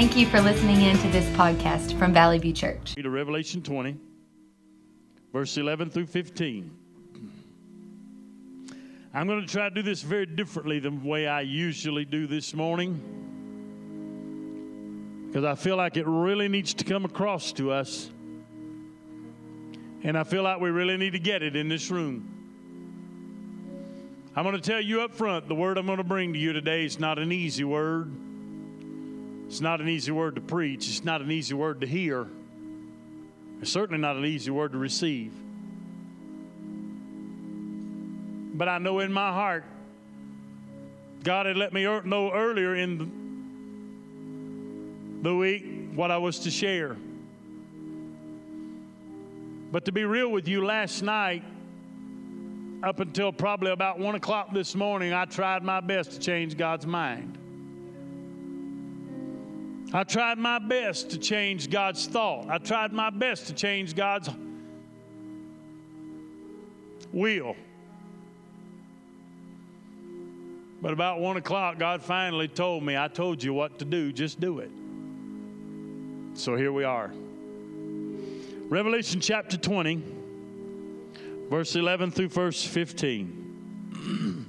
Thank 0.00 0.16
you 0.16 0.24
for 0.24 0.40
listening 0.40 0.80
in 0.80 0.96
to 0.96 1.08
this 1.08 1.26
podcast 1.36 1.98
from 1.98 2.14
Valley 2.14 2.38
View 2.38 2.54
Church. 2.54 2.94
To 2.94 3.10
Revelation 3.10 3.60
20, 3.60 3.98
verse 5.30 5.58
11 5.58 5.90
through 5.90 6.06
15. 6.06 6.70
I'm 9.12 9.26
going 9.26 9.42
to 9.42 9.46
try 9.46 9.68
to 9.68 9.74
do 9.74 9.82
this 9.82 10.00
very 10.00 10.24
differently 10.24 10.78
than 10.78 11.02
the 11.02 11.06
way 11.06 11.26
I 11.26 11.42
usually 11.42 12.06
do 12.06 12.26
this 12.26 12.54
morning 12.54 12.94
because 15.28 15.44
I 15.44 15.54
feel 15.54 15.76
like 15.76 15.98
it 15.98 16.06
really 16.06 16.48
needs 16.48 16.72
to 16.72 16.84
come 16.84 17.04
across 17.04 17.52
to 17.52 17.70
us. 17.70 18.08
And 20.02 20.16
I 20.16 20.24
feel 20.24 20.44
like 20.44 20.60
we 20.60 20.70
really 20.70 20.96
need 20.96 21.12
to 21.12 21.18
get 21.18 21.42
it 21.42 21.56
in 21.56 21.68
this 21.68 21.90
room. 21.90 22.26
I'm 24.34 24.44
going 24.44 24.56
to 24.56 24.62
tell 24.62 24.80
you 24.80 25.02
up 25.02 25.12
front 25.12 25.46
the 25.46 25.54
word 25.54 25.76
I'm 25.76 25.84
going 25.84 25.98
to 25.98 26.04
bring 26.04 26.32
to 26.32 26.38
you 26.38 26.54
today 26.54 26.86
is 26.86 26.98
not 26.98 27.18
an 27.18 27.32
easy 27.32 27.64
word. 27.64 28.10
It's 29.50 29.60
not 29.60 29.80
an 29.80 29.88
easy 29.88 30.12
word 30.12 30.36
to 30.36 30.40
preach. 30.40 30.88
It's 30.88 31.02
not 31.02 31.22
an 31.22 31.32
easy 31.32 31.54
word 31.54 31.80
to 31.80 31.86
hear. 31.88 32.28
It's 33.60 33.72
certainly 33.72 34.00
not 34.00 34.14
an 34.14 34.24
easy 34.24 34.52
word 34.52 34.70
to 34.70 34.78
receive. 34.78 35.32
But 38.56 38.68
I 38.68 38.78
know 38.78 39.00
in 39.00 39.12
my 39.12 39.32
heart, 39.32 39.64
God 41.24 41.46
had 41.46 41.56
let 41.56 41.72
me 41.72 41.84
er, 41.84 42.00
know 42.02 42.30
earlier 42.32 42.76
in 42.76 43.10
the 45.20 45.34
week 45.34 45.66
what 45.96 46.12
I 46.12 46.18
was 46.18 46.38
to 46.40 46.50
share. 46.52 46.96
But 49.72 49.84
to 49.86 49.90
be 49.90 50.04
real 50.04 50.30
with 50.30 50.46
you, 50.46 50.64
last 50.64 51.02
night, 51.02 51.42
up 52.84 53.00
until 53.00 53.32
probably 53.32 53.72
about 53.72 53.98
one 53.98 54.14
o'clock 54.14 54.54
this 54.54 54.76
morning, 54.76 55.12
I 55.12 55.24
tried 55.24 55.64
my 55.64 55.80
best 55.80 56.12
to 56.12 56.20
change 56.20 56.56
God's 56.56 56.86
mind. 56.86 57.36
I 59.92 60.04
tried 60.04 60.38
my 60.38 60.60
best 60.60 61.10
to 61.10 61.18
change 61.18 61.68
God's 61.68 62.06
thought. 62.06 62.48
I 62.48 62.58
tried 62.58 62.92
my 62.92 63.10
best 63.10 63.48
to 63.48 63.52
change 63.52 63.96
God's 63.96 64.30
will. 67.12 67.56
But 70.80 70.92
about 70.92 71.18
one 71.18 71.36
o'clock, 71.36 71.78
God 71.78 72.02
finally 72.02 72.46
told 72.46 72.84
me, 72.84 72.96
I 72.96 73.08
told 73.08 73.42
you 73.42 73.52
what 73.52 73.80
to 73.80 73.84
do, 73.84 74.12
just 74.12 74.38
do 74.38 74.60
it. 74.60 74.70
So 76.34 76.54
here 76.54 76.72
we 76.72 76.84
are. 76.84 77.12
Revelation 78.68 79.20
chapter 79.20 79.56
20, 79.56 80.04
verse 81.50 81.74
11 81.74 82.12
through 82.12 82.28
verse 82.28 82.64
15. 82.64 84.46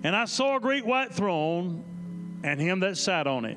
and 0.02 0.16
I 0.16 0.24
saw 0.24 0.56
a 0.56 0.60
great 0.60 0.84
white 0.84 1.14
throne 1.14 1.84
and 2.42 2.60
him 2.60 2.80
that 2.80 2.96
sat 2.96 3.28
on 3.28 3.44
it 3.44 3.56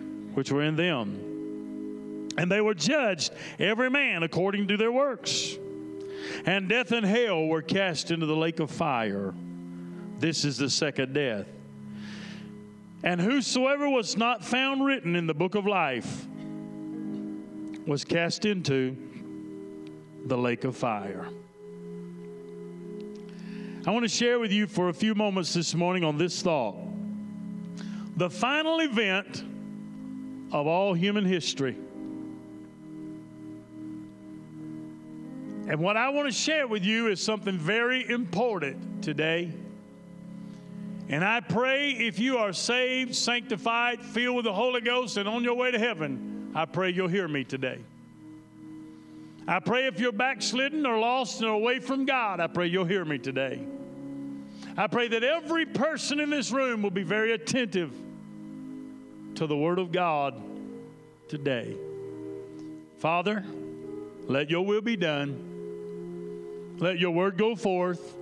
which 0.33 0.51
were 0.51 0.63
in 0.63 0.75
them. 0.75 2.29
And 2.37 2.51
they 2.51 2.61
were 2.61 2.73
judged, 2.73 3.31
every 3.59 3.89
man 3.89 4.23
according 4.23 4.67
to 4.69 4.77
their 4.77 4.91
works. 4.91 5.57
And 6.45 6.69
death 6.69 6.91
and 6.91 7.05
hell 7.05 7.45
were 7.45 7.61
cast 7.61 8.11
into 8.11 8.25
the 8.25 8.35
lake 8.35 8.59
of 8.59 8.71
fire. 8.71 9.33
This 10.19 10.45
is 10.45 10.57
the 10.57 10.69
second 10.69 11.13
death. 11.13 11.47
And 13.03 13.19
whosoever 13.19 13.89
was 13.89 14.15
not 14.15 14.45
found 14.45 14.85
written 14.85 15.15
in 15.15 15.27
the 15.27 15.33
book 15.33 15.55
of 15.55 15.65
life 15.65 16.27
was 17.87 18.05
cast 18.05 18.45
into 18.45 18.95
the 20.25 20.37
lake 20.37 20.63
of 20.63 20.77
fire. 20.77 21.27
I 23.85 23.89
want 23.89 24.03
to 24.03 24.09
share 24.09 24.39
with 24.39 24.51
you 24.51 24.67
for 24.67 24.89
a 24.89 24.93
few 24.93 25.15
moments 25.15 25.53
this 25.55 25.73
morning 25.73 26.03
on 26.03 26.19
this 26.19 26.43
thought. 26.43 26.75
The 28.17 28.29
final 28.29 28.79
event 28.81 29.43
of 30.51 30.67
all 30.67 30.93
human 30.93 31.25
history. 31.25 31.75
And 35.67 35.79
what 35.79 35.95
I 35.95 36.09
want 36.09 36.27
to 36.27 36.33
share 36.33 36.67
with 36.67 36.83
you 36.83 37.07
is 37.07 37.21
something 37.21 37.57
very 37.57 38.09
important 38.09 39.03
today. 39.03 39.53
And 41.07 41.23
I 41.23 41.39
pray 41.39 41.91
if 41.91 42.19
you 42.19 42.37
are 42.37 42.51
saved, 42.51 43.15
sanctified, 43.15 44.01
filled 44.01 44.37
with 44.37 44.45
the 44.45 44.53
Holy 44.53 44.81
Ghost, 44.81 45.17
and 45.17 45.29
on 45.29 45.43
your 45.43 45.55
way 45.55 45.71
to 45.71 45.79
heaven, 45.79 46.51
I 46.55 46.65
pray 46.65 46.89
you'll 46.89 47.07
hear 47.07 47.27
me 47.27 47.43
today. 47.43 47.79
I 49.47 49.59
pray 49.59 49.87
if 49.87 49.99
you're 49.99 50.11
backslidden 50.11 50.85
or 50.85 50.99
lost 50.99 51.41
and 51.41 51.49
away 51.49 51.79
from 51.79 52.05
God, 52.05 52.39
I 52.39 52.47
pray 52.47 52.67
you'll 52.67 52.85
hear 52.85 53.05
me 53.05 53.17
today. 53.17 53.61
I 54.77 54.87
pray 54.87 55.07
that 55.09 55.23
every 55.23 55.65
person 55.65 56.19
in 56.19 56.29
this 56.29 56.51
room 56.51 56.81
will 56.81 56.91
be 56.91 57.03
very 57.03 57.33
attentive 57.33 57.91
to 59.41 59.47
the 59.47 59.57
Word 59.57 59.79
of 59.79 59.91
God 59.91 60.39
today. 61.27 61.75
Father, 62.99 63.43
let 64.27 64.51
your 64.51 64.63
will 64.63 64.81
be 64.81 64.95
done. 64.95 66.75
Let 66.77 66.99
your 66.99 67.09
word 67.09 67.39
go 67.39 67.55
forth 67.55 68.15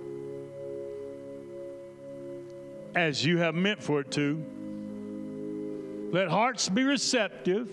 as 2.94 3.22
you 3.22 3.36
have 3.36 3.54
meant 3.54 3.82
for 3.82 4.00
it 4.00 4.10
to. 4.12 4.42
Let 6.10 6.28
hearts 6.28 6.70
be 6.70 6.84
receptive. 6.84 7.70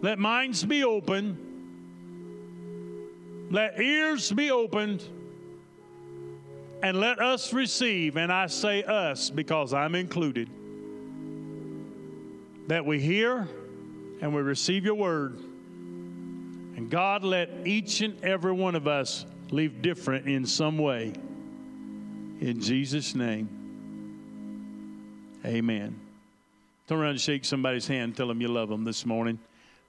Let 0.00 0.20
minds 0.20 0.64
be 0.64 0.84
open. 0.84 1.36
Let 3.50 3.80
ears 3.80 4.30
be 4.30 4.52
opened. 4.52 5.02
And 6.84 7.00
let 7.00 7.18
us 7.18 7.52
receive, 7.52 8.16
and 8.16 8.32
I 8.32 8.46
say 8.46 8.84
us 8.84 9.28
because 9.28 9.74
I'm 9.74 9.96
included 9.96 10.48
that 12.68 12.86
we 12.86 13.00
hear 13.00 13.48
and 14.20 14.34
we 14.34 14.40
receive 14.40 14.84
your 14.84 14.94
word. 14.94 15.36
And 16.76 16.88
God, 16.90 17.24
let 17.24 17.66
each 17.66 18.02
and 18.02 18.22
every 18.24 18.52
one 18.52 18.76
of 18.76 18.86
us 18.86 19.26
leave 19.50 19.82
different 19.82 20.28
in 20.28 20.46
some 20.46 20.78
way. 20.78 21.12
In 22.40 22.60
Jesus' 22.60 23.14
name, 23.14 23.48
amen. 25.44 25.98
Turn 26.86 27.00
around 27.00 27.10
and 27.10 27.20
shake 27.20 27.44
somebody's 27.44 27.88
hand, 27.88 28.16
tell 28.16 28.28
them 28.28 28.40
you 28.40 28.48
love 28.48 28.68
them 28.68 28.84
this 28.84 29.04
morning, 29.04 29.38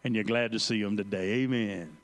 and 0.03 0.15
you're 0.15 0.23
glad 0.23 0.53
to 0.53 0.59
see 0.59 0.81
them 0.81 0.97
today. 0.97 1.43
Amen. 1.43 1.95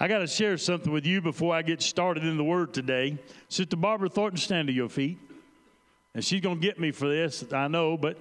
I 0.00 0.08
got 0.08 0.18
to 0.18 0.26
share 0.26 0.56
something 0.56 0.90
with 0.90 1.06
you 1.06 1.20
before 1.20 1.54
I 1.54 1.62
get 1.62 1.82
started 1.82 2.24
in 2.24 2.36
the 2.38 2.44
Word 2.44 2.72
today. 2.72 3.18
Sister 3.48 3.76
Barbara 3.76 4.08
Thornton, 4.08 4.38
stand 4.38 4.68
to 4.68 4.74
your 4.74 4.88
feet. 4.88 5.18
And 6.14 6.24
she's 6.24 6.40
going 6.40 6.58
to 6.58 6.66
get 6.66 6.80
me 6.80 6.90
for 6.90 7.08
this, 7.08 7.44
I 7.52 7.68
know, 7.68 7.96
but 7.96 8.16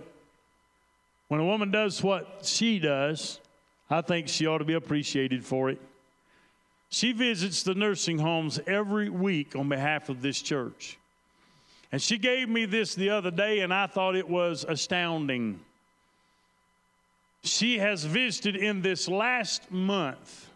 when 1.30 1.40
a 1.40 1.46
woman 1.46 1.72
does 1.72 2.04
what 2.04 2.42
she 2.44 2.80
does, 2.80 3.40
I 3.90 4.02
think 4.02 4.28
she 4.28 4.46
ought 4.46 4.58
to 4.58 4.66
be 4.66 4.74
appreciated 4.74 5.46
for 5.46 5.70
it. 5.70 5.80
She 6.90 7.14
visits 7.14 7.64
the 7.64 7.76
nursing 7.76 8.18
homes 8.18 8.60
every 8.68 9.10
week 9.10 9.56
on 9.56 9.70
behalf 9.70 10.10
of 10.10 10.22
this 10.22 10.42
church. 10.42 10.98
And 11.92 12.02
she 12.02 12.18
gave 12.18 12.50
me 12.50 12.66
this 12.66 12.96
the 12.96 13.12
other 13.12 13.32
day, 13.32 13.60
and 13.60 13.74
I 13.74 13.88
thought 13.88 14.16
it 14.16 14.28
was 14.28 14.66
astounding. 14.68 15.60
She 17.44 17.78
has 17.78 18.04
visited 18.04 18.56
in 18.56 18.82
this 18.82 19.08
last 19.08 19.72
month 19.72 20.50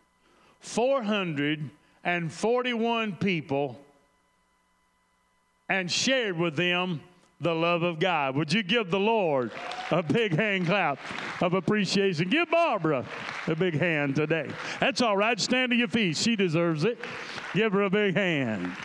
441 0.59 3.15
people 3.17 3.79
and 5.69 5.91
shared 5.91 6.37
with 6.37 6.55
them 6.55 7.01
the 7.43 7.53
love 7.53 7.83
of 7.83 7.99
God. 7.99 8.35
Would 8.35 8.51
you 8.51 8.63
give 8.63 8.89
the 8.89 8.99
Lord 8.99 9.51
a 9.91 10.01
big 10.01 10.33
hand 10.33 10.65
clap 10.65 10.97
of 11.41 11.53
appreciation? 11.53 12.29
Give 12.29 12.49
Barbara 12.49 13.05
a 13.47 13.55
big 13.55 13.77
hand 13.77 14.15
today. 14.15 14.49
That's 14.79 15.01
all 15.01 15.17
right. 15.17 15.39
Stand 15.39 15.71
to 15.71 15.77
your 15.77 15.87
feet. 15.87 16.17
She 16.17 16.35
deserves 16.35 16.85
it. 16.85 16.99
Give 17.53 17.73
her 17.73 17.83
a 17.83 17.89
big 17.89 18.15
hand. 18.15 18.75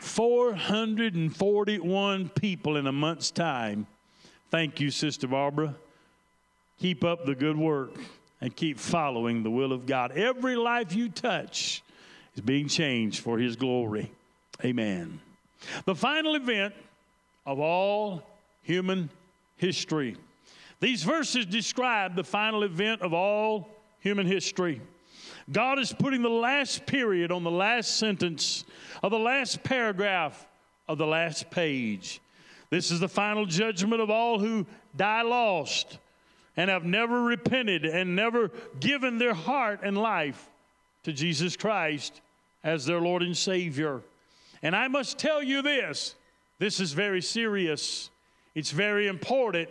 Four 0.00 0.54
hundred 0.54 1.14
and 1.14 1.34
forty-one 1.34 2.28
people 2.30 2.76
in 2.76 2.86
a 2.86 2.92
month's 2.92 3.30
time. 3.30 3.86
Thank 4.50 4.80
you, 4.80 4.90
Sister 4.90 5.28
Barbara. 5.28 5.76
Keep 6.80 7.04
up 7.04 7.24
the 7.24 7.34
good 7.34 7.56
work 7.56 7.92
and 8.40 8.54
keep 8.54 8.78
following 8.78 9.42
the 9.42 9.50
will 9.50 9.72
of 9.72 9.86
God. 9.86 10.12
Every 10.12 10.56
life 10.56 10.94
you 10.94 11.08
touch 11.08 11.82
is 12.34 12.40
being 12.40 12.68
changed 12.68 13.20
for 13.20 13.38
his 13.38 13.56
glory. 13.56 14.10
Amen. 14.64 15.20
The 15.84 15.94
final 15.94 16.34
event 16.34 16.74
of 17.46 17.58
all 17.58 18.22
human 18.62 19.10
history. 19.56 20.16
These 20.80 21.02
verses 21.02 21.46
describe 21.46 22.14
the 22.14 22.24
final 22.24 22.62
event 22.62 23.02
of 23.02 23.12
all 23.12 23.68
human 24.00 24.26
history. 24.26 24.80
God 25.50 25.78
is 25.78 25.92
putting 25.92 26.22
the 26.22 26.28
last 26.28 26.86
period 26.86 27.32
on 27.32 27.42
the 27.42 27.50
last 27.50 27.96
sentence 27.96 28.64
of 29.02 29.10
the 29.10 29.18
last 29.18 29.62
paragraph 29.62 30.46
of 30.86 30.98
the 30.98 31.06
last 31.06 31.50
page. 31.50 32.20
This 32.70 32.90
is 32.90 33.00
the 33.00 33.08
final 33.08 33.46
judgment 33.46 34.00
of 34.00 34.10
all 34.10 34.38
who 34.38 34.66
die 34.96 35.22
lost 35.22 35.98
and 36.58 36.68
have 36.68 36.84
never 36.84 37.22
repented 37.22 37.86
and 37.86 38.16
never 38.16 38.50
given 38.80 39.16
their 39.16 39.32
heart 39.32 39.78
and 39.84 39.96
life 39.96 40.50
to 41.04 41.12
Jesus 41.12 41.56
Christ 41.56 42.20
as 42.64 42.84
their 42.84 43.00
Lord 43.00 43.22
and 43.22 43.36
Savior. 43.36 44.02
And 44.60 44.74
I 44.74 44.88
must 44.88 45.18
tell 45.18 45.40
you 45.40 45.62
this 45.62 46.16
this 46.58 46.80
is 46.80 46.92
very 46.92 47.22
serious, 47.22 48.10
it's 48.56 48.72
very 48.72 49.06
important, 49.06 49.68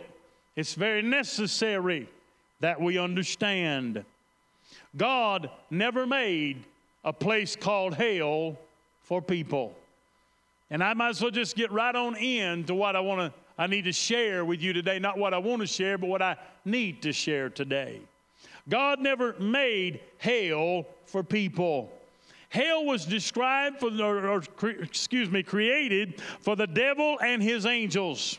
it's 0.56 0.72
very 0.72 1.02
necessary 1.02 2.08
that 2.60 2.80
we 2.80 2.96
understand. 2.96 4.02
God 4.96 5.50
never 5.70 6.06
made 6.06 6.64
a 7.04 7.12
place 7.12 7.54
called 7.54 7.92
hell 7.92 8.56
for 9.02 9.20
people. 9.20 9.76
And 10.70 10.82
I 10.82 10.94
might 10.94 11.10
as 11.10 11.20
well 11.20 11.30
just 11.30 11.54
get 11.54 11.70
right 11.70 11.94
on 11.94 12.16
in 12.16 12.64
to 12.64 12.74
what 12.74 12.96
I 12.96 13.00
want 13.00 13.20
to 13.20 13.38
I 13.58 13.66
need 13.66 13.84
to 13.84 13.92
share 13.92 14.44
with 14.44 14.62
you 14.62 14.72
today, 14.72 15.00
not 15.00 15.18
what 15.18 15.34
I 15.34 15.38
want 15.38 15.60
to 15.62 15.66
share, 15.66 15.98
but 15.98 16.08
what 16.08 16.22
I 16.22 16.36
need 16.64 17.02
to 17.02 17.12
share 17.12 17.50
today. 17.50 18.00
God 18.68 19.00
never 19.00 19.34
made 19.40 20.00
hell 20.18 20.86
for 21.06 21.24
people. 21.24 21.90
Hell 22.50 22.84
was 22.84 23.04
described 23.04 23.80
for, 23.80 23.90
or, 24.00 24.28
or, 24.28 24.42
excuse 24.68 25.30
me, 25.30 25.42
created 25.42 26.20
for 26.40 26.54
the 26.54 26.66
devil 26.66 27.18
and 27.20 27.42
his 27.42 27.66
angels. 27.66 28.38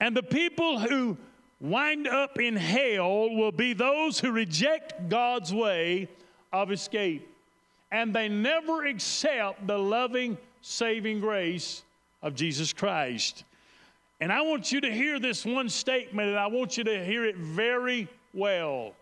And 0.00 0.16
the 0.16 0.22
people 0.22 0.78
who 0.78 1.16
wind 1.60 2.08
up 2.08 2.40
in 2.40 2.56
hell 2.56 3.30
will 3.30 3.52
be 3.52 3.74
those 3.74 4.18
who 4.18 4.32
reject 4.32 5.08
God's 5.08 5.52
way 5.52 6.08
of 6.52 6.72
escape. 6.72 7.28
And 7.92 8.14
they 8.14 8.28
never 8.28 8.86
accept 8.86 9.66
the 9.66 9.78
loving, 9.78 10.38
saving 10.62 11.20
grace 11.20 11.82
of 12.22 12.34
Jesus 12.34 12.72
Christ. 12.72 13.44
And 14.20 14.30
I 14.32 14.42
want 14.42 14.70
you 14.70 14.80
to 14.82 14.92
hear 14.92 15.18
this 15.18 15.46
one 15.46 15.68
statement, 15.68 16.28
and 16.28 16.38
I 16.38 16.46
want 16.46 16.76
you 16.76 16.84
to 16.84 17.04
hear 17.04 17.24
it 17.24 17.36
very 17.36 18.06
well. 18.34 18.92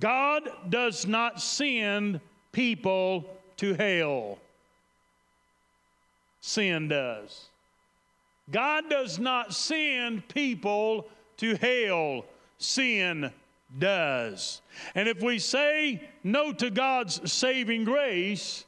God 0.00 0.50
does 0.68 1.06
not 1.06 1.40
send 1.40 2.20
people 2.52 3.24
to 3.58 3.74
hell, 3.74 4.38
sin 6.40 6.88
does. 6.88 7.46
God 8.50 8.90
does 8.90 9.18
not 9.18 9.54
send 9.54 10.26
people 10.28 11.08
to 11.38 11.56
hell, 11.56 12.24
sin 12.58 13.30
does. 13.78 14.60
And 14.94 15.08
if 15.08 15.22
we 15.22 15.38
say 15.38 16.08
no 16.22 16.52
to 16.52 16.70
God's 16.70 17.32
saving 17.32 17.84
grace, 17.84 18.64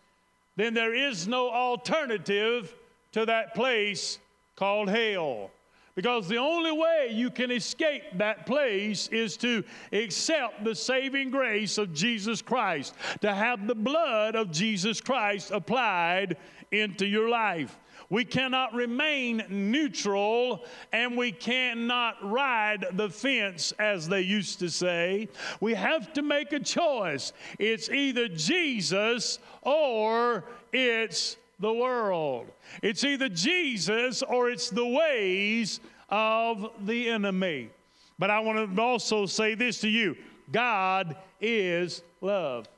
then 0.56 0.74
there 0.74 0.94
is 0.94 1.28
no 1.28 1.50
alternative 1.50 2.74
to 3.12 3.26
that 3.26 3.54
place 3.54 4.18
called 4.56 4.88
hell. 4.88 5.50
Because 5.98 6.28
the 6.28 6.36
only 6.36 6.70
way 6.70 7.08
you 7.10 7.28
can 7.28 7.50
escape 7.50 8.04
that 8.18 8.46
place 8.46 9.08
is 9.08 9.36
to 9.38 9.64
accept 9.92 10.62
the 10.62 10.72
saving 10.72 11.28
grace 11.28 11.76
of 11.76 11.92
Jesus 11.92 12.40
Christ, 12.40 12.94
to 13.20 13.34
have 13.34 13.66
the 13.66 13.74
blood 13.74 14.36
of 14.36 14.52
Jesus 14.52 15.00
Christ 15.00 15.50
applied 15.50 16.36
into 16.70 17.04
your 17.04 17.28
life. 17.28 17.76
We 18.10 18.24
cannot 18.24 18.74
remain 18.74 19.42
neutral 19.48 20.64
and 20.92 21.16
we 21.16 21.32
cannot 21.32 22.14
ride 22.22 22.86
the 22.92 23.10
fence, 23.10 23.72
as 23.80 24.08
they 24.08 24.20
used 24.20 24.60
to 24.60 24.70
say. 24.70 25.28
We 25.60 25.74
have 25.74 26.12
to 26.12 26.22
make 26.22 26.52
a 26.52 26.60
choice. 26.60 27.32
It's 27.58 27.90
either 27.90 28.28
Jesus 28.28 29.40
or 29.62 30.44
it's 30.72 31.38
the 31.60 31.72
world. 31.72 32.46
It's 32.82 33.04
either 33.04 33.28
Jesus 33.28 34.22
or 34.22 34.50
it's 34.50 34.70
the 34.70 34.86
ways 34.86 35.80
of 36.08 36.70
the 36.84 37.10
enemy. 37.10 37.70
But 38.18 38.30
I 38.30 38.40
want 38.40 38.74
to 38.74 38.82
also 38.82 39.26
say 39.26 39.54
this 39.54 39.80
to 39.82 39.88
you 39.88 40.16
God 40.50 41.16
is 41.40 42.02
love. 42.20 42.68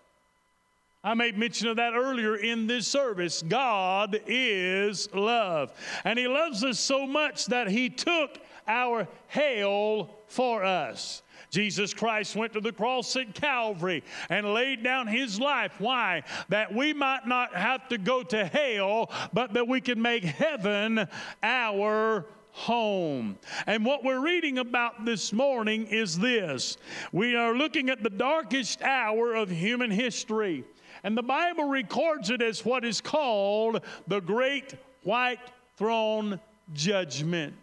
I 1.02 1.14
made 1.14 1.38
mention 1.38 1.68
of 1.68 1.76
that 1.76 1.94
earlier 1.94 2.36
in 2.36 2.66
this 2.66 2.86
service. 2.86 3.42
God 3.42 4.20
is 4.26 5.12
love. 5.14 5.72
And 6.04 6.18
He 6.18 6.28
loves 6.28 6.62
us 6.62 6.78
so 6.78 7.06
much 7.06 7.46
that 7.46 7.68
He 7.68 7.88
took 7.88 8.38
our 8.68 9.08
hell 9.28 10.10
for 10.26 10.62
us. 10.62 11.22
Jesus 11.50 11.92
Christ 11.92 12.36
went 12.36 12.52
to 12.52 12.60
the 12.60 12.72
cross 12.72 13.14
at 13.16 13.34
Calvary 13.34 14.02
and 14.28 14.54
laid 14.54 14.82
down 14.82 15.06
his 15.06 15.40
life. 15.40 15.74
Why? 15.78 16.22
That 16.48 16.72
we 16.74 16.92
might 16.92 17.26
not 17.26 17.54
have 17.54 17.88
to 17.88 17.98
go 17.98 18.22
to 18.22 18.46
hell, 18.46 19.10
but 19.32 19.52
that 19.54 19.66
we 19.66 19.80
can 19.80 20.00
make 20.00 20.24
heaven 20.24 21.06
our 21.42 22.24
home. 22.52 23.38
And 23.66 23.84
what 23.84 24.04
we're 24.04 24.20
reading 24.20 24.58
about 24.58 25.04
this 25.04 25.32
morning 25.32 25.86
is 25.86 26.18
this 26.18 26.76
we 27.12 27.34
are 27.36 27.54
looking 27.54 27.90
at 27.90 28.02
the 28.02 28.10
darkest 28.10 28.82
hour 28.82 29.34
of 29.34 29.50
human 29.50 29.90
history. 29.90 30.64
And 31.02 31.16
the 31.16 31.22
Bible 31.22 31.64
records 31.64 32.30
it 32.30 32.42
as 32.42 32.64
what 32.64 32.84
is 32.84 33.00
called 33.00 33.82
the 34.06 34.20
Great 34.20 34.74
White 35.02 35.40
Throne 35.76 36.38
Judgment. 36.74 37.54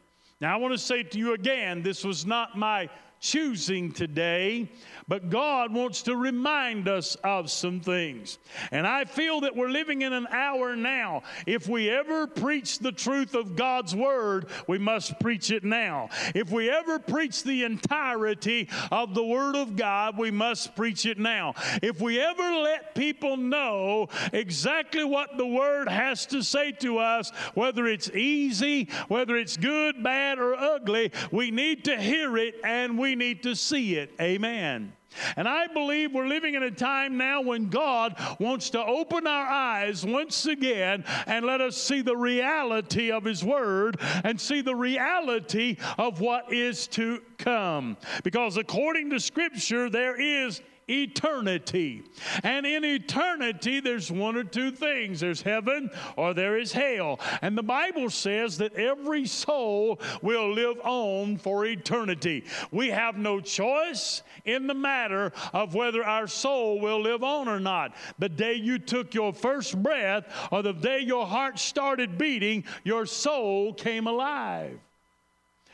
Now, 0.42 0.54
I 0.54 0.57
want 0.57 0.74
to 0.74 0.80
say 0.80 1.04
to 1.04 1.19
you 1.19 1.34
again, 1.34 1.84
this 1.84 2.04
was 2.04 2.25
not 2.25 2.57
my 2.57 2.89
choosing 3.19 3.91
today, 3.91 4.69
but 5.07 5.29
God 5.29 5.73
wants 5.73 6.03
to 6.03 6.15
remind 6.15 6.87
us 6.87 7.15
of 7.23 7.49
some 7.49 7.79
things. 7.79 8.37
And 8.71 8.85
I 8.85 9.05
feel 9.05 9.41
that 9.41 9.55
we're 9.55 9.69
living 9.69 10.01
in 10.01 10.13
an 10.13 10.27
hour 10.29 10.75
now. 10.75 11.23
If 11.45 11.67
we 11.67 11.89
ever 11.89 12.27
preach 12.27 12.79
the 12.79 12.91
truth 12.91 13.33
of 13.33 13.55
God's 13.55 13.95
word, 13.95 14.47
we 14.67 14.77
must 14.77 15.19
preach 15.19 15.51
it 15.51 15.63
now. 15.63 16.09
If 16.35 16.51
we 16.51 16.69
ever 16.69 16.99
preach 16.99 17.43
the 17.43 17.63
entirety 17.63 18.69
of 18.91 19.15
the 19.15 19.23
word 19.23 19.55
of 19.55 19.75
God, 19.75 20.17
we 20.17 20.31
must 20.31 20.75
preach 20.75 21.05
it 21.05 21.17
now. 21.17 21.53
If 21.81 22.01
we 22.01 22.19
ever 22.19 22.57
let 22.57 22.95
people 22.95 23.37
know 23.37 24.09
exactly 24.33 25.03
what 25.03 25.37
the 25.37 25.47
word 25.47 25.87
has 25.87 26.25
to 26.27 26.41
say 26.41 26.71
to 26.74 26.97
us, 26.97 27.31
whether 27.53 27.88
it's 27.88 28.09
easy, 28.12 28.89
whether 29.07 29.38
it's 29.38 29.57
good, 29.57 30.03
bad, 30.03 30.39
or 30.39 30.55
ugly, 30.55 31.12
we 31.31 31.51
need 31.51 31.86
to 31.86 32.00
hear 32.00 32.38
it 32.38 32.55
and 32.63 32.97
we 32.97 33.06
need 33.15 33.43
to 33.43 33.55
see 33.55 33.95
it. 33.95 34.11
Amen. 34.21 34.93
And 35.35 35.47
I 35.47 35.67
believe 35.67 36.13
we're 36.13 36.27
living 36.27 36.55
in 36.55 36.63
a 36.63 36.71
time 36.71 37.17
now 37.17 37.41
when 37.41 37.69
God 37.69 38.15
wants 38.39 38.69
to 38.71 38.83
open 38.83 39.25
our 39.25 39.47
eyes 39.47 40.05
once 40.05 40.45
again 40.45 41.03
and 41.25 41.45
let 41.45 41.61
us 41.61 41.75
see 41.77 42.01
the 42.01 42.15
reality 42.15 43.11
of 43.11 43.23
His 43.23 43.43
Word 43.43 43.97
and 44.23 44.39
see 44.39 44.61
the 44.61 44.75
reality 44.75 45.77
of 45.97 46.19
what 46.19 46.53
is 46.53 46.87
to 46.87 47.21
come. 47.37 47.97
Because 48.23 48.57
according 48.57 49.09
to 49.11 49.19
Scripture, 49.19 49.89
there 49.89 50.19
is 50.19 50.61
eternity. 50.89 52.03
And 52.44 52.65
in 52.65 52.86
eternity, 52.86 53.79
there's 53.79 54.12
one 54.12 54.36
or 54.36 54.44
two 54.44 54.72
things 54.72 55.20
there's 55.20 55.41
heaven 55.41 55.89
or 56.15 56.34
there 56.34 56.58
is 56.58 56.72
hell. 56.72 57.20
And 57.41 57.58
the 57.58 57.63
Bible 57.63 58.10
says 58.10 58.58
that 58.60 58.74
every 58.75 59.25
soul 59.25 60.00
will 60.22 60.51
live 60.51 60.79
on 60.84 61.38
for 61.38 61.65
eternity. 61.65 62.46
We 62.72 62.89
have 62.89 63.17
no 63.17 63.39
choice 63.39 64.24
in 64.46 64.67
the 64.67 64.74
matter 64.74 65.32
of 65.53 65.75
whether 65.75 66.03
our 66.03 66.27
soul 66.27 66.79
will 66.79 67.01
live 67.01 67.24
on 67.24 67.48
or 67.48 67.60
not. 67.60 67.96
The 68.20 68.29
day 68.29 68.53
you 68.53 68.79
took 68.79 69.13
your 69.13 69.34
first 69.34 69.82
breath 69.82 70.25
or 70.51 70.62
the 70.62 70.74
day 70.74 71.00
your 71.00 71.25
heart 71.25 71.60
started 71.60 72.17
beating, 72.17 72.63
your 72.84 73.06
soul 73.06 73.74
came 73.74 74.08
alive. 74.08 74.79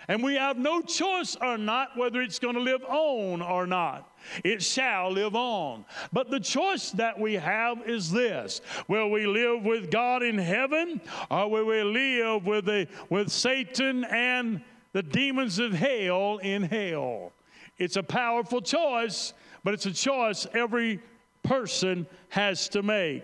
And 0.08 0.22
we 0.22 0.36
have 0.36 0.58
no 0.58 0.82
choice 0.82 1.38
or 1.40 1.58
not 1.58 1.98
whether 1.98 2.22
it's 2.22 2.40
going 2.40 2.56
to 2.56 2.62
live 2.62 2.84
on 2.84 3.42
or 3.42 3.66
not. 3.66 4.13
It 4.44 4.62
shall 4.62 5.12
live 5.12 5.36
on. 5.36 5.86
But 6.12 6.30
the 6.30 6.40
choice 6.40 6.92
that 6.92 7.20
we 7.20 7.34
have 7.34 7.88
is 7.88 8.12
this 8.12 8.62
Will 8.88 9.10
we 9.10 9.26
live 9.26 9.64
with 9.64 9.92
God 9.92 10.24
in 10.24 10.38
heaven 10.38 11.02
or 11.30 11.50
will 11.50 11.66
we 11.66 11.84
live 11.84 12.46
with, 12.46 12.66
the, 12.66 12.88
with 13.10 13.30
Satan 13.30 14.04
and 14.06 14.62
the 14.94 15.04
demons 15.04 15.60
of 15.60 15.74
hell 15.74 16.40
in 16.40 16.64
hell? 16.64 17.32
It's 17.78 17.98
a 17.98 18.04
powerful 18.04 18.62
choice, 18.62 19.34
but 19.64 19.74
it's 19.74 19.86
a 19.86 19.94
choice 19.94 20.46
every 20.54 21.00
person 21.44 22.08
has 22.30 22.70
to 22.70 22.84
make. 22.84 23.24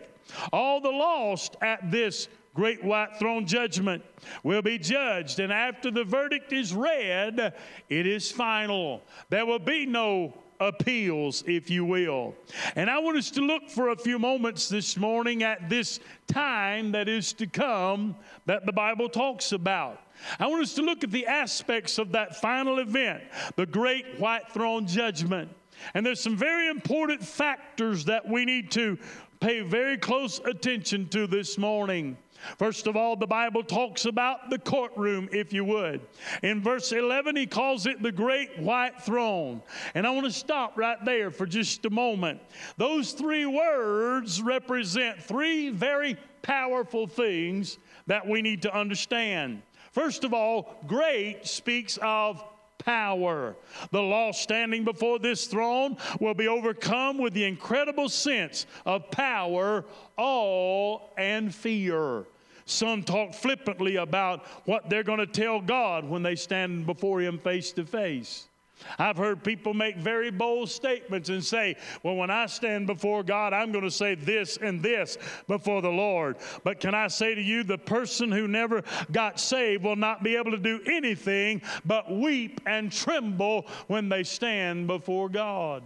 All 0.52 0.82
the 0.82 0.90
lost 0.90 1.56
at 1.62 1.92
this 1.92 2.28
great 2.54 2.84
white 2.84 3.18
throne 3.18 3.46
judgment 3.46 4.04
will 4.44 4.62
be 4.62 4.78
judged. 4.78 5.40
And 5.40 5.52
after 5.52 5.92
the 5.92 6.04
verdict 6.04 6.52
is 6.52 6.74
read, 6.74 7.54
it 7.90 8.08
is 8.08 8.32
final. 8.32 9.02
There 9.30 9.46
will 9.46 9.60
be 9.60 9.86
no 9.86 10.34
appeals, 10.60 11.44
if 11.48 11.70
you 11.70 11.86
will. 11.86 12.36
And 12.76 12.90
I 12.90 13.00
want 13.00 13.18
us 13.18 13.32
to 13.32 13.42
look 13.42 13.70
for 13.70 13.90
a 13.90 13.96
few 13.96 14.20
moments 14.20 14.70
this 14.70 14.98
morning 14.98 15.44
at 15.44 15.70
this 15.70 16.00
time 16.28 16.92
that 16.92 17.08
is 17.08 17.34
to 17.34 17.48
come 17.48 18.16
that 18.46 18.66
the 18.66 18.74
Bible 18.74 19.10
talks 19.10 19.52
about. 19.52 20.02
I 20.40 20.48
want 20.48 20.64
us 20.64 20.74
to 20.76 20.82
look 20.82 21.04
at 21.04 21.12
the 21.12 21.28
aspects 21.28 21.98
of 21.98 22.12
that 22.12 22.36
final 22.36 22.80
event, 22.80 23.24
the 23.56 23.66
great 23.66 24.20
white 24.20 24.52
throne 24.52 24.86
judgment. 24.86 25.50
And 25.94 26.06
there's 26.06 26.20
some 26.20 26.36
very 26.36 26.68
important 26.68 27.24
factors 27.24 28.06
that 28.06 28.28
we 28.28 28.44
need 28.44 28.70
to 28.72 28.98
pay 29.40 29.62
very 29.62 29.98
close 29.98 30.40
attention 30.40 31.08
to 31.10 31.26
this 31.26 31.58
morning. 31.58 32.18
First 32.58 32.88
of 32.88 32.96
all, 32.96 33.16
the 33.16 33.28
Bible 33.28 33.64
talks 33.64 34.06
about 34.06 34.50
the 34.50 34.60
courtroom, 34.60 35.30
if 35.32 35.54
you 35.54 35.66
would. 35.66 36.02
In 36.44 36.62
verse 36.62 36.92
11, 36.92 37.36
he 37.36 37.46
calls 37.46 37.86
it 37.86 38.02
the 38.02 38.12
great 38.12 38.58
white 38.60 39.02
throne. 39.02 39.62
And 39.94 40.06
I 40.06 40.12
want 40.12 40.26
to 40.26 40.32
stop 40.32 40.78
right 40.78 41.04
there 41.06 41.32
for 41.32 41.46
just 41.46 41.86
a 41.86 41.90
moment. 41.90 42.42
Those 42.78 43.14
three 43.14 43.46
words 43.46 44.42
represent 44.42 45.22
three 45.22 45.70
very 45.70 46.18
powerful 46.42 47.08
things 47.08 47.78
that 48.08 48.28
we 48.28 48.42
need 48.42 48.62
to 48.64 48.76
understand. 48.76 49.62
First 49.92 50.24
of 50.24 50.34
all, 50.34 50.78
great 50.88 51.48
speaks 51.48 51.98
of 52.02 52.44
power. 52.80 53.56
The 53.92 54.02
lost 54.02 54.42
standing 54.42 54.84
before 54.84 55.20
this 55.20 55.46
throne 55.46 55.98
will 56.20 56.34
be 56.34 56.48
overcome 56.48 57.18
with 57.18 57.34
the 57.34 57.46
incredible 57.46 58.10
sense 58.10 58.66
of 58.86 59.12
power, 59.12 59.86
awe, 60.18 61.00
and 61.18 61.54
fear. 61.54 62.26
Some 62.66 63.04
talk 63.04 63.34
flippantly 63.34 63.96
about 63.96 64.46
what 64.66 64.90
they're 64.90 65.04
going 65.04 65.20
to 65.20 65.26
tell 65.26 65.62
God 65.62 66.06
when 66.06 66.24
they 66.24 66.36
stand 66.36 66.86
before 66.86 67.22
Him 67.22 67.38
face 67.38 67.72
to 67.74 67.86
face. 67.86 68.49
I've 68.98 69.18
heard 69.18 69.44
people 69.44 69.74
make 69.74 69.98
very 69.98 70.32
bold 70.32 70.70
statements 70.70 71.30
and 71.30 71.44
say, 71.44 71.76
Well, 72.04 72.16
when 72.16 72.30
I 72.30 72.46
stand 72.46 72.88
before 72.88 73.24
God, 73.24 73.54
I'm 73.54 73.72
going 73.72 73.84
to 73.84 73.92
say 73.92 74.16
this 74.16 74.58
and 74.58 74.82
this 74.82 75.18
before 75.48 75.82
the 75.82 75.90
Lord. 75.90 76.38
But 76.64 76.80
can 76.80 76.94
I 76.94 77.08
say 77.08 77.36
to 77.36 77.42
you, 77.42 77.64
the 77.64 77.78
person 77.78 78.32
who 78.32 78.48
never 78.48 78.84
got 79.12 79.40
saved 79.40 79.84
will 79.84 79.96
not 79.96 80.24
be 80.24 80.36
able 80.36 80.52
to 80.52 80.58
do 80.58 80.82
anything 80.86 81.62
but 81.86 82.12
weep 82.12 82.62
and 82.66 82.92
tremble 82.92 83.68
when 83.88 84.10
they 84.10 84.24
stand 84.24 84.88
before 84.88 85.30
God. 85.30 85.84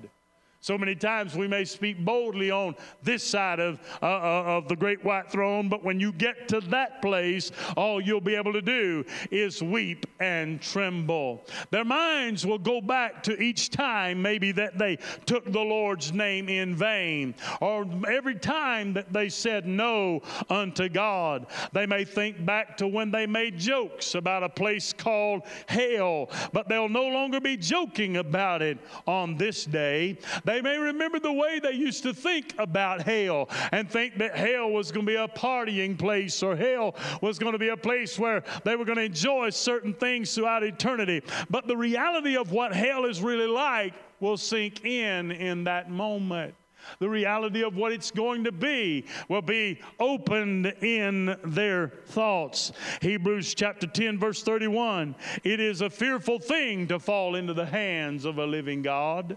So 0.64 0.78
many 0.78 0.96
times 0.96 1.36
we 1.36 1.46
may 1.46 1.66
speak 1.66 2.06
boldly 2.06 2.50
on 2.50 2.78
this 3.02 3.22
side 3.22 3.60
of, 3.60 3.82
uh, 4.02 4.06
uh, 4.06 4.44
of 4.46 4.70
the 4.70 4.78
great 4.78 5.04
white 5.04 5.30
throne, 5.30 5.68
but 5.68 5.84
when 5.84 6.00
you 6.00 6.14
get 6.14 6.48
to 6.48 6.62
that 6.62 7.02
place, 7.02 7.52
all 7.76 8.00
you'll 8.00 8.22
be 8.22 8.36
able 8.36 8.54
to 8.54 8.62
do 8.62 9.04
is 9.30 9.62
weep 9.62 10.06
and 10.22 10.62
tremble. 10.62 11.44
Their 11.70 11.84
minds 11.84 12.46
will 12.46 12.60
go 12.60 12.80
back 12.80 13.24
to 13.24 13.38
each 13.44 13.72
time 13.72 14.22
maybe 14.22 14.54
that 14.54 14.78
they 14.78 15.00
took 15.26 15.52
the 15.52 15.60
Lord's 15.60 16.14
name 16.14 16.48
in 16.48 16.78
vain, 16.78 17.36
or 17.60 17.86
every 18.10 18.36
time 18.36 18.94
that 18.94 19.12
they 19.12 19.28
said 19.28 19.68
no 19.68 20.22
unto 20.50 20.88
God. 20.88 21.46
They 21.74 21.86
may 21.86 22.06
think 22.06 22.46
back 22.46 22.78
to 22.78 22.88
when 22.88 23.12
they 23.12 23.28
made 23.28 23.60
jokes 23.60 24.16
about 24.16 24.44
a 24.44 24.50
place 24.50 24.94
called 24.94 25.42
hell, 25.68 26.30
but 26.54 26.70
they'll 26.70 26.88
no 26.88 27.08
longer 27.08 27.42
be 27.42 27.58
joking 27.58 28.16
about 28.16 28.62
it 28.62 28.78
on 29.06 29.36
this 29.36 29.66
day. 29.66 30.18
They 30.46 30.53
they 30.54 30.62
may 30.62 30.78
remember 30.78 31.20
the 31.20 31.34
way 31.34 31.60
they 31.60 31.72
used 31.72 32.04
to 32.04 32.14
think 32.14 32.54
about 32.60 33.02
hell 33.02 33.50
and 33.72 33.90
think 33.90 34.20
that 34.20 34.36
hell 34.36 34.70
was 34.70 34.92
going 34.92 35.04
to 35.04 35.12
be 35.12 35.16
a 35.16 35.28
partying 35.28 35.98
place 35.98 36.44
or 36.44 36.56
hell 36.56 36.96
was 37.22 37.40
going 37.40 37.54
to 37.54 37.58
be 37.58 37.70
a 37.70 37.78
place 37.78 38.20
where 38.20 38.44
they 38.64 38.76
were 38.76 38.86
going 38.86 39.00
to 39.00 39.04
enjoy 39.04 39.50
certain 39.50 39.96
things 39.96 40.36
throughout 40.36 40.64
eternity. 40.64 41.24
But 41.50 41.66
the 41.66 41.76
reality 41.76 42.38
of 42.38 42.52
what 42.52 42.72
hell 42.72 43.06
is 43.06 43.20
really 43.20 43.48
like 43.48 43.96
will 44.20 44.38
sink 44.38 44.86
in 44.86 45.32
in 45.32 45.64
that 45.64 45.90
moment. 45.90 46.54
The 47.00 47.10
reality 47.10 47.64
of 47.64 47.76
what 47.76 47.92
it's 47.92 48.12
going 48.12 48.44
to 48.44 48.52
be 48.52 49.06
will 49.30 49.42
be 49.42 49.80
opened 50.00 50.68
in 50.82 51.36
their 51.46 51.88
thoughts. 52.08 52.74
Hebrews 53.02 53.56
chapter 53.56 53.88
10, 53.88 54.20
verse 54.20 54.44
31 54.44 55.16
it 55.44 55.60
is 55.60 55.82
a 55.82 55.90
fearful 55.90 56.38
thing 56.38 56.88
to 56.90 57.00
fall 57.00 57.34
into 57.34 57.56
the 57.56 57.66
hands 57.66 58.26
of 58.26 58.38
a 58.38 58.46
living 58.46 58.84
God. 58.84 59.36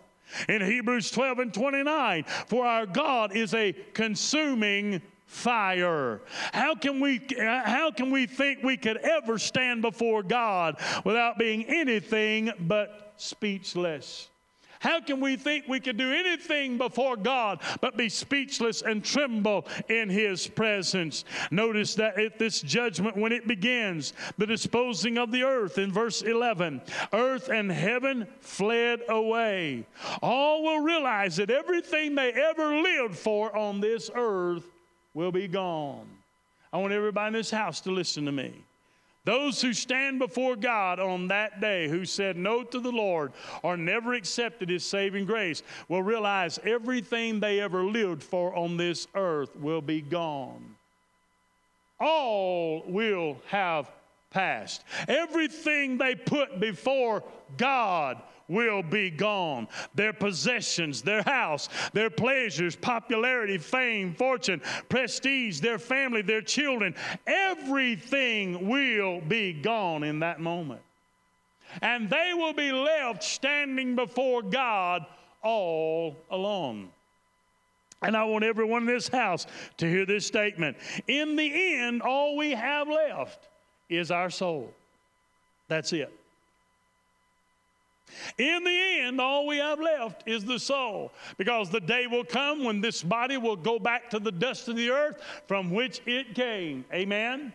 In 0.49 0.61
Hebrews 0.61 1.11
12 1.11 1.39
and 1.39 1.55
29, 1.55 2.25
for 2.47 2.67
our 2.67 2.87
God 2.87 3.35
is 3.37 3.55
a 3.55 3.73
consuming 3.95 5.03
fire. 5.27 6.23
How 6.53 6.75
can 6.75 7.01
we 7.01 7.21
how 7.39 7.91
can 7.91 8.11
we 8.11 8.27
think 8.27 8.63
we 8.63 8.77
could 8.77 8.97
ever 8.99 9.39
stand 9.39 9.83
before 9.83 10.23
God 10.23 10.81
without 11.05 11.39
being 11.39 11.65
anything 11.65 12.53
but 12.61 13.15
speechless? 13.17 14.29
How 14.81 15.01
can 15.01 15.21
we 15.21 15.37
think 15.37 15.67
we 15.69 15.81
can 15.81 15.97
do 15.97 16.13
anything 16.13 16.79
before 16.79 17.17
God 17.17 17.61
but 17.81 17.97
be 17.97 18.09
speechless 18.09 18.83
and 18.83 19.05
tremble 19.05 19.67
in 19.89 20.09
His 20.09 20.47
presence? 20.47 21.25
Notice 21.51 21.95
that 21.97 22.19
at 22.19 22.39
this 22.39 22.61
judgment, 22.61 23.17
when 23.17 23.33
it 23.33 23.47
begins, 23.47 24.13
the 24.39 24.47
disposing 24.47 25.19
of 25.19 25.33
the 25.33 25.43
earth 25.43 25.79
in 25.79 25.93
verse 25.93 26.23
11, 26.23 26.83
earth 27.13 27.49
and 27.49 27.71
heaven 27.71 28.27
fled 28.41 29.01
away. 29.09 29.87
All 30.23 30.63
will 30.63 30.81
realize 30.81 31.37
that 31.37 31.51
everything 31.51 32.15
they 32.15 32.33
ever 32.33 32.77
lived 32.77 33.17
for 33.17 33.55
on 33.57 33.81
this 33.81 34.11
earth 34.15 34.65
will 35.15 35.33
be 35.33 35.49
gone. 35.49 36.07
I 36.73 36.79
want 36.79 36.93
everybody 36.93 37.29
in 37.29 37.33
this 37.33 37.51
house 37.51 37.81
to 37.83 37.91
listen 37.91 38.27
to 38.27 38.33
me. 38.33 38.66
Those 39.27 39.61
who 39.61 39.73
stand 39.73 40.21
before 40.21 40.55
God 40.55 41.01
on 41.01 41.27
that 41.29 41.61
day 41.61 41.89
who 41.89 42.05
said 42.05 42.37
no 42.37 42.63
to 42.63 42.79
the 42.79 42.93
Lord 42.93 43.33
or 43.65 43.77
never 43.77 44.15
accepted 44.15 44.69
His 44.69 44.85
saving 44.85 45.25
grace 45.27 45.65
will 45.89 46.05
realize 46.05 46.61
everything 46.63 47.41
they 47.41 47.59
ever 47.61 47.83
lived 47.83 48.23
for 48.23 48.55
on 48.55 48.77
this 48.77 49.09
earth 49.17 49.51
will 49.57 49.81
be 49.81 50.01
gone. 50.01 50.77
All 51.99 52.85
will 52.87 53.39
have 53.49 53.91
passed. 54.31 54.85
Everything 55.09 55.99
they 55.99 56.15
put 56.15 56.61
before 56.61 57.25
God 57.57 58.23
will 58.49 58.83
be 58.83 59.11
gone. 59.11 59.69
Their 59.95 60.13
possessions, 60.13 61.03
their 61.03 61.23
house, 61.23 61.69
their 61.93 62.11
pleasures, 62.11 62.77
popularity, 62.77 63.59
fame, 63.59 64.15
fortune, 64.15 64.61
prestige, 64.89 65.61
their 65.61 65.79
family, 65.79 66.23
their 66.23 66.43
children, 66.43 66.95
everything 67.27 68.69
will 68.69 69.21
be 69.21 69.53
gone 69.53 70.05
in 70.05 70.21
that 70.21 70.41
moment. 70.41 70.81
And 71.83 72.09
they 72.09 72.33
will 72.35 72.55
be 72.55 72.73
left 72.73 73.23
standing 73.23 73.97
before 73.97 74.43
God 74.43 75.05
all 75.43 76.17
alone. 76.31 76.89
And 78.03 78.17
I 78.17 78.25
want 78.25 78.45
everyone 78.45 78.83
in 78.83 78.89
this 78.89 79.09
house 79.09 79.47
to 79.79 79.89
hear 79.89 80.05
this 80.05 80.27
statement. 80.27 80.77
In 81.09 81.35
the 81.35 81.77
end, 81.79 82.03
all 82.03 82.37
we 82.37 82.51
have 82.53 82.89
left 82.89 83.49
is 83.89 84.11
our 84.11 84.31
soul. 84.31 84.73
That's 85.69 85.93
it. 85.93 86.13
In 88.39 88.65
the 88.65 89.01
end, 89.01 89.21
all 89.21 89.47
we 89.47 89.59
have 89.59 89.81
left 89.81 90.27
is 90.27 90.45
the 90.45 90.59
soul, 90.59 91.13
because 91.39 91.71
the 91.71 91.81
day 91.81 92.07
will 92.07 92.25
come 92.25 92.65
when 92.65 92.81
this 92.81 93.03
body 93.03 93.37
will 93.37 93.57
go 93.57 93.79
back 93.79 94.11
to 94.11 94.19
the 94.19 94.33
dust 94.33 94.69
of 94.69 94.77
the 94.77 94.91
earth 94.91 95.21
from 95.47 95.71
which 95.71 96.01
it 96.07 96.35
came. 96.35 96.85
Amen 96.93 97.53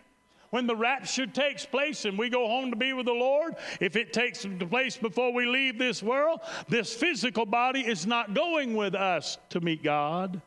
when 0.51 0.67
the 0.67 0.75
rapture 0.75 1.25
takes 1.25 1.65
place 1.65 2.05
and 2.05 2.17
we 2.17 2.29
go 2.29 2.47
home 2.47 2.69
to 2.69 2.77
be 2.77 2.93
with 2.93 3.07
the 3.07 3.13
Lord, 3.13 3.55
if 3.79 3.95
it 3.95 4.13
takes 4.13 4.45
place 4.69 4.97
before 4.97 5.33
we 5.33 5.45
leave 5.45 5.79
this 5.79 6.03
world, 6.03 6.41
this 6.69 6.93
physical 6.93 7.45
body 7.45 7.81
is 7.81 8.05
not 8.05 8.33
going 8.33 8.75
with 8.75 8.93
us 8.93 9.37
to 9.49 9.61
meet 9.61 9.81
God, 9.81 10.41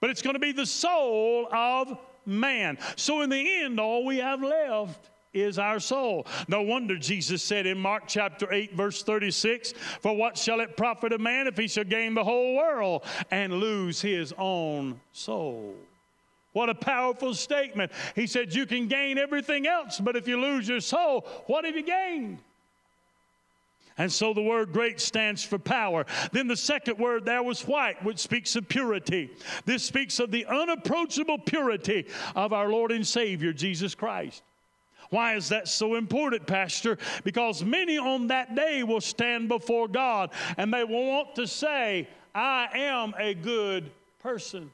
but 0.00 0.10
it's 0.10 0.22
going 0.22 0.34
to 0.34 0.40
be 0.40 0.52
the 0.52 0.66
soul 0.66 1.48
of 1.50 1.98
man. 2.26 2.78
So, 2.96 3.22
in 3.22 3.30
the 3.30 3.62
end, 3.62 3.80
all 3.80 4.04
we 4.04 4.18
have 4.18 4.42
left 4.42 5.10
is 5.40 5.58
our 5.58 5.80
soul. 5.80 6.26
No 6.46 6.62
wonder 6.62 6.96
Jesus 6.96 7.42
said 7.42 7.66
in 7.66 7.78
Mark 7.78 8.04
chapter 8.06 8.52
8, 8.52 8.74
verse 8.74 9.02
36 9.02 9.74
For 10.00 10.16
what 10.16 10.36
shall 10.38 10.60
it 10.60 10.76
profit 10.76 11.12
a 11.12 11.18
man 11.18 11.46
if 11.46 11.56
he 11.56 11.68
shall 11.68 11.84
gain 11.84 12.14
the 12.14 12.24
whole 12.24 12.56
world 12.56 13.04
and 13.30 13.52
lose 13.54 14.00
his 14.00 14.32
own 14.38 15.00
soul? 15.12 15.74
What 16.52 16.70
a 16.70 16.74
powerful 16.74 17.34
statement. 17.34 17.92
He 18.14 18.26
said, 18.26 18.54
You 18.54 18.66
can 18.66 18.88
gain 18.88 19.18
everything 19.18 19.66
else, 19.66 20.00
but 20.00 20.16
if 20.16 20.26
you 20.26 20.40
lose 20.40 20.68
your 20.68 20.80
soul, 20.80 21.26
what 21.46 21.64
have 21.64 21.76
you 21.76 21.84
gained? 21.84 22.38
And 23.98 24.10
so 24.10 24.32
the 24.32 24.42
word 24.42 24.72
great 24.72 25.00
stands 25.00 25.42
for 25.42 25.58
power. 25.58 26.06
Then 26.30 26.46
the 26.46 26.56
second 26.56 26.98
word 26.98 27.24
there 27.24 27.42
was 27.42 27.66
white, 27.66 28.02
which 28.04 28.20
speaks 28.20 28.54
of 28.54 28.68
purity. 28.68 29.30
This 29.64 29.82
speaks 29.82 30.20
of 30.20 30.30
the 30.30 30.46
unapproachable 30.46 31.38
purity 31.38 32.06
of 32.36 32.52
our 32.52 32.68
Lord 32.68 32.92
and 32.92 33.06
Savior, 33.06 33.52
Jesus 33.52 33.96
Christ. 33.96 34.42
Why 35.10 35.34
is 35.34 35.48
that 35.48 35.68
so 35.68 35.94
important, 35.94 36.46
Pastor? 36.46 36.98
Because 37.24 37.64
many 37.64 37.98
on 37.98 38.26
that 38.26 38.54
day 38.54 38.82
will 38.82 39.00
stand 39.00 39.48
before 39.48 39.88
God 39.88 40.30
and 40.56 40.72
they 40.72 40.84
will 40.84 41.06
want 41.06 41.34
to 41.36 41.46
say, 41.46 42.08
I 42.34 42.68
am 42.74 43.14
a 43.18 43.34
good 43.34 43.90
person. 44.22 44.70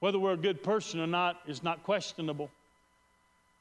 Whether 0.00 0.18
we're 0.18 0.34
a 0.34 0.36
good 0.36 0.62
person 0.62 1.00
or 1.00 1.08
not 1.08 1.40
is 1.46 1.62
not 1.62 1.82
questionable. 1.82 2.50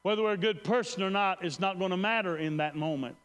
Whether 0.03 0.21
we're 0.21 0.33
a 0.33 0.38
good 0.38 0.63
person 0.63 1.01
or 1.01 1.09
not 1.09 1.43
is 1.43 1.59
not 1.59 1.79
going 1.79 1.91
to 1.91 1.97
matter 1.97 2.38
in 2.38 2.57
that 2.57 2.75
moment. 2.75 3.15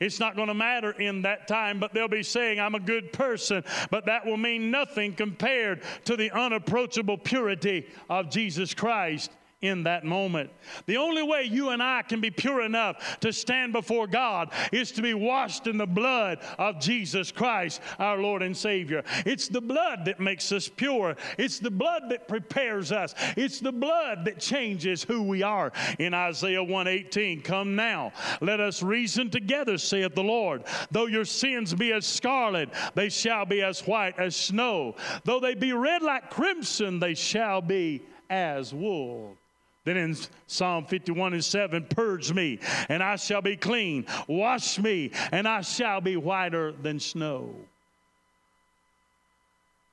It's 0.00 0.20
not 0.20 0.36
going 0.36 0.48
to 0.48 0.54
matter 0.54 0.92
in 0.92 1.22
that 1.22 1.48
time, 1.48 1.80
but 1.80 1.92
they'll 1.92 2.06
be 2.06 2.22
saying, 2.22 2.60
I'm 2.60 2.76
a 2.76 2.80
good 2.80 3.12
person, 3.12 3.64
but 3.90 4.06
that 4.06 4.24
will 4.24 4.36
mean 4.36 4.70
nothing 4.70 5.12
compared 5.12 5.82
to 6.04 6.16
the 6.16 6.30
unapproachable 6.30 7.18
purity 7.18 7.88
of 8.08 8.30
Jesus 8.30 8.74
Christ 8.74 9.32
in 9.62 9.84
that 9.84 10.04
moment. 10.04 10.50
The 10.86 10.96
only 10.96 11.22
way 11.22 11.44
you 11.44 11.70
and 11.70 11.82
I 11.82 12.02
can 12.02 12.20
be 12.20 12.30
pure 12.30 12.62
enough 12.62 13.20
to 13.20 13.32
stand 13.32 13.72
before 13.72 14.06
God 14.08 14.52
is 14.72 14.90
to 14.92 15.02
be 15.02 15.14
washed 15.14 15.68
in 15.68 15.78
the 15.78 15.86
blood 15.86 16.40
of 16.58 16.80
Jesus 16.80 17.30
Christ, 17.30 17.80
our 17.98 18.18
Lord 18.18 18.42
and 18.42 18.56
Savior. 18.56 19.04
It's 19.24 19.48
the 19.48 19.60
blood 19.60 20.04
that 20.06 20.20
makes 20.20 20.50
us 20.52 20.68
pure, 20.68 21.16
it's 21.38 21.60
the 21.60 21.70
blood 21.70 22.04
that 22.10 22.28
prepares 22.28 22.92
us, 22.92 23.14
it's 23.36 23.60
the 23.60 23.72
blood 23.72 24.24
that 24.24 24.40
changes 24.40 25.02
who 25.02 25.22
we 25.22 25.42
are. 25.42 25.72
In 25.98 26.12
Isaiah 26.12 26.62
118, 26.62 27.40
come 27.42 27.76
now, 27.76 28.12
let 28.40 28.58
us 28.58 28.82
reason 28.82 29.30
together, 29.30 29.78
saith 29.78 30.14
the 30.14 30.24
Lord. 30.24 30.64
Though 30.90 31.06
your 31.06 31.24
sins 31.24 31.72
be 31.72 31.92
as 31.92 32.04
scarlet, 32.04 32.70
they 32.94 33.08
shall 33.08 33.46
be 33.46 33.62
as 33.62 33.80
white 33.86 34.18
as 34.18 34.34
snow. 34.34 34.96
Though 35.24 35.40
they 35.40 35.54
be 35.54 35.72
red 35.72 36.02
like 36.02 36.30
crimson, 36.30 36.98
they 36.98 37.14
shall 37.14 37.60
be 37.60 38.02
as 38.28 38.72
wool. 38.74 39.36
Then 39.84 39.96
in 39.96 40.16
Psalm 40.46 40.86
51 40.86 41.32
and 41.32 41.44
7, 41.44 41.86
purge 41.90 42.32
me, 42.32 42.60
and 42.88 43.02
I 43.02 43.16
shall 43.16 43.42
be 43.42 43.56
clean. 43.56 44.06
Wash 44.28 44.78
me, 44.78 45.10
and 45.32 45.48
I 45.48 45.62
shall 45.62 46.00
be 46.00 46.16
whiter 46.16 46.72
than 46.72 47.00
snow. 47.00 47.54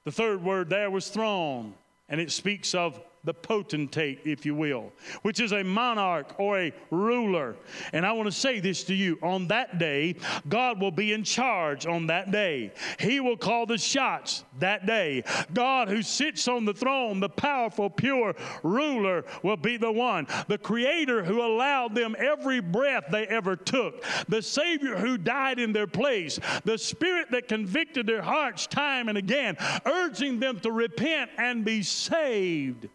The 0.03 0.11
third 0.11 0.43
word 0.43 0.69
there 0.69 0.91
was 0.91 1.09
throne, 1.09 1.73
and 2.07 2.21
it 2.21 2.31
speaks 2.31 2.75
of 2.75 2.99
the 3.23 3.33
potentate, 3.33 4.21
if 4.25 4.45
you 4.45 4.55
will, 4.55 4.91
which 5.23 5.39
is 5.39 5.51
a 5.51 5.63
monarch 5.63 6.35
or 6.39 6.59
a 6.59 6.73
ruler. 6.89 7.55
And 7.93 8.05
I 8.05 8.11
want 8.13 8.27
to 8.27 8.31
say 8.31 8.59
this 8.59 8.83
to 8.85 8.95
you 8.95 9.17
on 9.21 9.47
that 9.47 9.77
day, 9.77 10.15
God 10.47 10.79
will 10.79 10.91
be 10.91 11.13
in 11.13 11.23
charge 11.23 11.85
on 11.85 12.07
that 12.07 12.31
day. 12.31 12.71
He 12.99 13.19
will 13.19 13.37
call 13.37 13.65
the 13.65 13.77
shots 13.77 14.45
that 14.59 14.85
day. 14.85 15.23
God, 15.53 15.89
who 15.89 16.01
sits 16.01 16.47
on 16.47 16.65
the 16.65 16.73
throne, 16.73 17.19
the 17.19 17.29
powerful, 17.29 17.89
pure 17.89 18.35
ruler, 18.63 19.25
will 19.43 19.57
be 19.57 19.77
the 19.77 19.91
one. 19.91 20.27
The 20.47 20.57
creator 20.57 21.23
who 21.23 21.41
allowed 21.41 21.95
them 21.95 22.15
every 22.17 22.61
breath 22.61 23.05
they 23.11 23.27
ever 23.27 23.55
took, 23.55 24.03
the 24.27 24.41
Savior 24.41 24.97
who 24.97 25.17
died 25.17 25.59
in 25.59 25.73
their 25.73 25.87
place, 25.87 26.39
the 26.63 26.77
Spirit 26.77 27.31
that 27.31 27.47
convicted 27.47 28.07
their 28.07 28.21
hearts 28.21 28.67
time 28.67 29.09
and 29.09 29.17
again, 29.17 29.57
urging 29.85 30.39
them 30.39 30.59
to 30.61 30.71
repent 30.71 31.31
and 31.37 31.65
be 31.65 31.83
saved. 31.83 32.87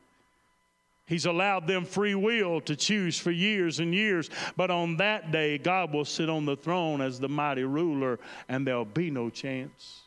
He's 1.06 1.26
allowed 1.26 1.66
them 1.66 1.84
free 1.84 2.14
will 2.14 2.60
to 2.62 2.74
choose 2.76 3.18
for 3.18 3.30
years 3.30 3.78
and 3.78 3.94
years. 3.94 4.30
But 4.56 4.70
on 4.70 4.96
that 4.96 5.30
day, 5.32 5.58
God 5.58 5.92
will 5.92 6.06
sit 6.06 6.30
on 6.30 6.46
the 6.46 6.56
throne 6.56 7.02
as 7.02 7.20
the 7.20 7.28
mighty 7.28 7.64
ruler, 7.64 8.18
and 8.48 8.66
there'll 8.66 8.86
be 8.86 9.10
no 9.10 9.28
chance. 9.28 10.00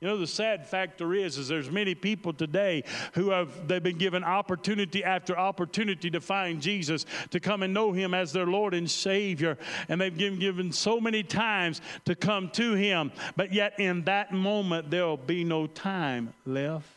You 0.00 0.10
know, 0.10 0.18
the 0.18 0.26
sad 0.26 0.66
factor 0.66 1.14
is, 1.14 1.38
is 1.38 1.48
there's 1.48 1.70
many 1.70 1.94
people 1.94 2.34
today 2.34 2.82
who 3.14 3.30
have 3.30 3.68
they've 3.68 3.82
been 3.82 3.96
given 3.96 4.22
opportunity 4.22 5.02
after 5.02 5.38
opportunity 5.38 6.10
to 6.10 6.20
find 6.20 6.60
Jesus, 6.60 7.06
to 7.30 7.40
come 7.40 7.62
and 7.62 7.72
know 7.72 7.92
him 7.92 8.12
as 8.12 8.30
their 8.30 8.44
Lord 8.44 8.74
and 8.74 8.90
Savior. 8.90 9.56
And 9.88 9.98
they've 9.98 10.14
been 10.14 10.38
given 10.38 10.72
so 10.72 11.00
many 11.00 11.22
times 11.22 11.80
to 12.04 12.14
come 12.14 12.50
to 12.50 12.74
him. 12.74 13.12
But 13.36 13.54
yet 13.54 13.80
in 13.80 14.04
that 14.04 14.32
moment 14.32 14.90
there'll 14.90 15.16
be 15.16 15.42
no 15.42 15.68
time 15.68 16.34
left. 16.44 16.88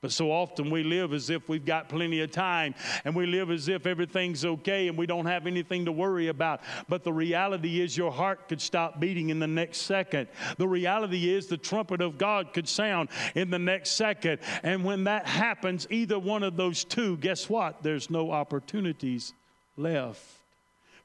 But 0.00 0.12
so 0.12 0.30
often 0.30 0.70
we 0.70 0.84
live 0.84 1.12
as 1.12 1.28
if 1.28 1.48
we've 1.48 1.64
got 1.64 1.88
plenty 1.88 2.20
of 2.20 2.30
time 2.30 2.76
and 3.04 3.16
we 3.16 3.26
live 3.26 3.50
as 3.50 3.66
if 3.66 3.84
everything's 3.84 4.44
okay 4.44 4.86
and 4.86 4.96
we 4.96 5.06
don't 5.06 5.26
have 5.26 5.48
anything 5.48 5.86
to 5.86 5.92
worry 5.92 6.28
about. 6.28 6.60
But 6.88 7.02
the 7.02 7.12
reality 7.12 7.80
is 7.80 7.96
your 7.96 8.12
heart 8.12 8.48
could 8.48 8.60
stop 8.60 9.00
beating 9.00 9.30
in 9.30 9.40
the 9.40 9.48
next 9.48 9.78
second. 9.78 10.28
The 10.56 10.68
reality 10.68 11.28
is 11.28 11.48
the 11.48 11.56
trumpet 11.56 12.00
of 12.00 12.16
God 12.16 12.52
could 12.52 12.68
sound 12.68 13.08
in 13.34 13.50
the 13.50 13.58
next 13.58 13.92
second. 13.92 14.38
And 14.62 14.84
when 14.84 15.04
that 15.04 15.26
happens, 15.26 15.88
either 15.90 16.18
one 16.18 16.44
of 16.44 16.56
those 16.56 16.84
two, 16.84 17.16
guess 17.16 17.48
what? 17.48 17.82
There's 17.82 18.08
no 18.08 18.30
opportunities 18.30 19.34
left. 19.76 20.37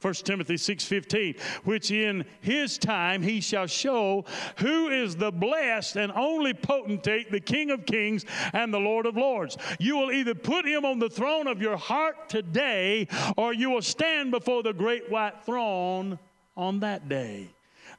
1 0.04 0.14
Timothy 0.26 0.56
6:15, 0.56 1.40
which 1.64 1.90
in 1.90 2.26
his 2.42 2.78
time 2.78 3.22
he 3.22 3.40
shall 3.40 3.68
show 3.68 4.26
who 4.58 4.90
is 4.90 5.16
the 5.16 5.32
blessed 5.32 5.96
and 5.96 6.12
only 6.12 6.54
potentate, 6.54 7.32
the 7.32 7.40
King 7.40 7.72
of 7.72 7.86
kings 7.86 8.26
and 8.52 8.74
the 8.74 8.80
Lord 8.80 9.06
of 9.06 9.16
lords. 9.16 9.58
You 9.80 9.96
will 9.96 10.12
either 10.12 10.36
put 10.36 10.66
him 10.66 10.84
on 10.84 11.00
the 11.00 11.10
throne 11.10 11.48
of 11.48 11.62
your 11.62 11.78
heart 11.78 12.28
today 12.28 13.08
or 13.38 13.54
you 13.54 13.70
will 13.70 13.82
stand 13.82 14.32
before 14.32 14.62
the 14.62 14.74
great 14.74 15.10
white 15.10 15.46
throne 15.46 16.20
on 16.58 16.82
that 16.82 17.08
day. 17.08 17.48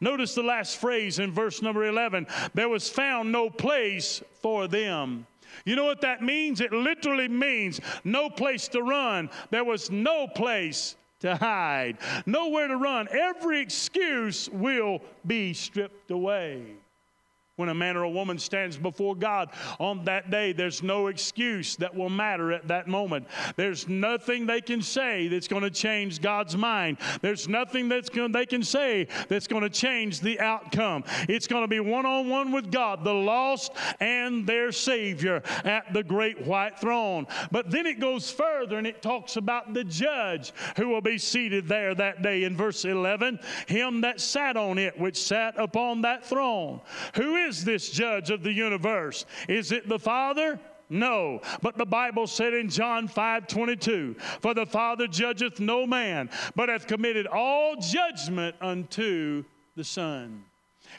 Notice 0.01 0.35
the 0.35 0.43
last 0.43 0.77
phrase 0.77 1.19
in 1.19 1.33
verse 1.33 1.63
number 1.63 1.87
11 1.87 2.27
there 2.53 2.69
was 2.69 2.91
found 2.91 3.33
no 3.33 3.49
place 3.49 4.23
for 4.43 4.69
them. 4.69 5.27
You 5.65 5.77
know 5.77 5.85
what 5.85 6.03
that 6.03 6.23
means? 6.23 6.61
It 6.61 6.73
literally 6.73 7.29
means 7.29 7.81
no 8.03 8.29
place 8.29 8.69
to 8.69 8.83
run. 8.83 9.31
There 9.51 9.65
was 9.65 9.91
no 9.91 10.27
place 10.27 10.97
to 11.25 11.37
hide, 11.37 11.97
nowhere 12.27 12.69
to 12.69 12.77
run. 12.77 13.09
Every 13.11 13.61
excuse 13.61 14.49
will 14.51 15.01
be 15.27 15.55
stripped 15.55 16.11
away. 16.11 16.77
When 17.57 17.69
a 17.69 17.75
man 17.75 17.97
or 17.97 18.03
a 18.03 18.11
woman 18.11 18.41
stands 18.41 18.77
before 18.77 19.15
God 19.15 19.51
on 19.79 20.05
that 20.07 20.29
day, 20.29 20.53
there's 20.53 20.83
no 20.83 21.07
excuse 21.07 21.77
that 21.77 21.95
will 21.95 22.09
matter 22.09 22.51
at 22.51 22.67
that 22.67 22.89
moment. 22.89 23.29
There's 23.55 23.87
nothing 23.87 24.45
they 24.45 24.61
can 24.61 24.83
say 24.83 25.29
that's 25.29 25.47
going 25.47 25.63
to 25.63 25.71
change 25.71 26.21
God's 26.21 26.57
mind. 26.57 26.99
There's 27.23 27.47
nothing 27.47 27.89
that's 27.89 28.09
going, 28.09 28.33
they 28.33 28.47
can 28.47 28.65
say 28.65 29.07
that's 29.29 29.47
going 29.47 29.63
to 29.63 29.71
change 29.71 30.19
the 30.19 30.41
outcome. 30.41 31.05
It's 31.29 31.47
going 31.47 31.63
to 31.63 31.69
be 31.69 31.79
one 31.79 32.05
on 32.07 32.29
one 32.29 32.51
with 32.51 32.73
God, 32.73 33.05
the 33.05 33.15
lost 33.15 33.71
and 34.01 34.45
their 34.45 34.73
Savior 34.73 35.41
at 35.65 35.93
the 35.93 36.03
great 36.03 36.45
white 36.45 36.81
throne. 36.81 37.25
But 37.53 37.71
then 37.71 37.87
it 37.87 38.01
goes 38.01 38.33
further 38.33 38.79
and 38.79 38.87
it 38.87 39.01
talks 39.01 39.37
about 39.37 39.75
the 39.75 39.85
judge 39.85 40.53
who 40.77 40.89
will 40.89 41.01
be 41.01 41.19
seated 41.19 41.69
there 41.69 41.95
that 41.95 42.21
day 42.21 42.43
in 42.43 42.57
verse 42.57 42.85
11 42.85 43.39
Him 43.69 44.01
that 44.01 44.21
sat 44.21 44.57
on 44.57 44.77
it, 44.77 44.99
which 44.99 45.23
sat 45.23 45.55
upon 45.57 46.01
that 46.01 46.27
throne. 46.27 46.81
Who 47.15 47.44
is 47.45 47.65
this 47.65 47.91
judge 47.91 48.31
of 48.31 48.43
the 48.43 48.53
universe? 48.53 49.27
Is 49.49 49.73
it 49.73 49.89
the 49.89 49.99
Father? 49.99 50.59
No. 50.91 51.41
But 51.63 51.77
the 51.79 51.87
Bible 51.87 52.27
said 52.27 52.55
in 52.55 52.69
John 52.69 53.09
5 53.09 53.47
22, 53.47 54.17
For 54.41 54.55
the 54.55 54.67
Father 54.67 55.07
judgeth 55.07 55.61
no 55.61 55.87
man, 55.87 56.31
but 56.55 56.69
hath 56.69 56.87
committed 56.87 57.27
all 57.27 57.77
judgment 57.77 58.57
unto 58.61 59.45
the 59.77 59.85
Son. 59.85 60.45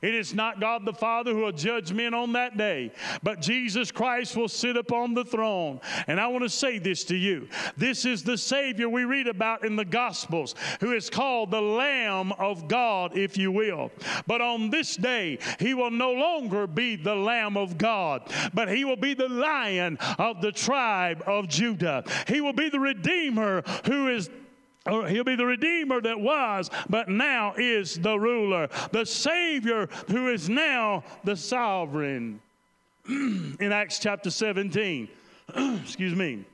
It 0.02 0.14
is 0.14 0.34
not 0.34 0.60
God 0.60 0.86
the 0.86 0.94
Father 0.94 1.32
who 1.32 1.42
will 1.42 1.52
judge 1.52 1.92
men 1.94 2.14
on 2.14 2.34
that 2.34 2.58
day, 2.58 2.92
but 3.24 3.42
Jesus 3.42 3.92
Christ 3.92 4.36
will 4.36 4.48
sit 4.48 4.78
upon 4.78 5.14
the 5.14 5.26
throne. 5.26 5.80
And 6.08 6.20
I 6.20 6.28
want 6.28 6.44
to 6.44 6.50
say 6.50 6.80
this 6.80 7.04
to 7.06 7.16
you 7.16 7.48
this 7.78 8.06
is 8.06 8.24
the 8.24 8.38
Savior 8.38 8.90
we 8.90 9.04
read 9.04 9.28
about 9.28 9.66
in 9.66 9.76
the 9.76 9.86
Gospels, 9.86 10.56
who 10.80 10.92
is 10.92 11.10
called 11.10 11.52
the 11.52 11.62
Lamb 11.62 12.32
of 12.34 12.68
God, 12.68 13.18
if 13.18 13.38
you 13.38 13.52
will. 13.52 13.92
But 14.28 14.42
on 14.42 14.70
this 14.70 14.96
day, 14.96 15.40
he 15.60 15.74
will 15.74 15.92
no 15.92 16.12
longer 16.12 16.68
be 16.68 16.96
the 16.96 17.16
Lamb 17.16 17.58
of 17.58 17.78
God, 17.78 18.32
but 18.54 18.70
he 18.70 18.86
will 18.86 18.96
be 18.96 19.14
the 19.14 19.30
Lion 19.30 19.98
of 20.18 20.42
the 20.42 20.52
tribe 20.52 21.24
of 21.28 21.48
Judah. 21.48 22.04
He 22.28 22.42
will 22.42 22.54
be 22.54 22.70
the 22.70 22.80
Redeemer 22.80 23.64
who 23.86 24.10
is 24.10 24.30
or 24.90 25.08
he'll 25.08 25.24
be 25.24 25.36
the 25.36 25.46
Redeemer 25.46 26.02
that 26.02 26.20
was, 26.20 26.70
but 26.90 27.10
now 27.10 27.54
is 27.58 27.96
the 27.96 28.20
ruler, 28.20 28.70
the 28.92 29.06
Savior 29.06 29.88
who 30.08 30.30
is 30.30 30.50
now 30.50 31.04
the 31.24 31.36
sovereign. 31.36 32.40
In 33.10 33.72
Acts 33.72 34.00
chapter 34.00 34.30
17, 34.30 35.08
excuse 35.84 36.16
me. 36.16 36.46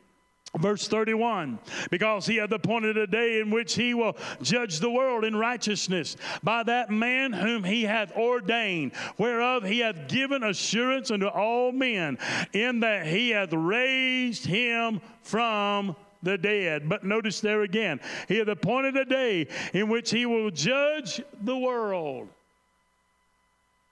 Verse 0.57 0.85
31 0.89 1.59
Because 1.91 2.25
he 2.25 2.35
hath 2.35 2.51
appointed 2.51 2.97
a 2.97 3.07
day 3.07 3.39
in 3.39 3.51
which 3.51 3.73
he 3.73 3.93
will 3.93 4.17
judge 4.41 4.79
the 4.79 4.89
world 4.89 5.23
in 5.23 5.33
righteousness 5.33 6.17
by 6.43 6.61
that 6.63 6.89
man 6.89 7.31
whom 7.31 7.63
he 7.63 7.83
hath 7.83 8.11
ordained, 8.17 8.91
whereof 9.17 9.63
he 9.63 9.79
hath 9.79 10.09
given 10.09 10.43
assurance 10.43 11.09
unto 11.09 11.27
all 11.27 11.71
men, 11.71 12.17
in 12.51 12.81
that 12.81 13.07
he 13.07 13.29
hath 13.29 13.53
raised 13.53 14.45
him 14.45 14.99
from 15.21 15.95
the 16.23 16.37
dead. 16.37 16.87
But 16.87 17.03
notice 17.03 17.41
there 17.41 17.61
again, 17.61 17.99
he 18.27 18.37
hath 18.37 18.47
appointed 18.47 18.95
a 18.97 19.05
day 19.05 19.47
in 19.73 19.89
which 19.89 20.11
he 20.11 20.25
will 20.25 20.51
judge 20.51 21.21
the 21.41 21.57
world. 21.57 22.27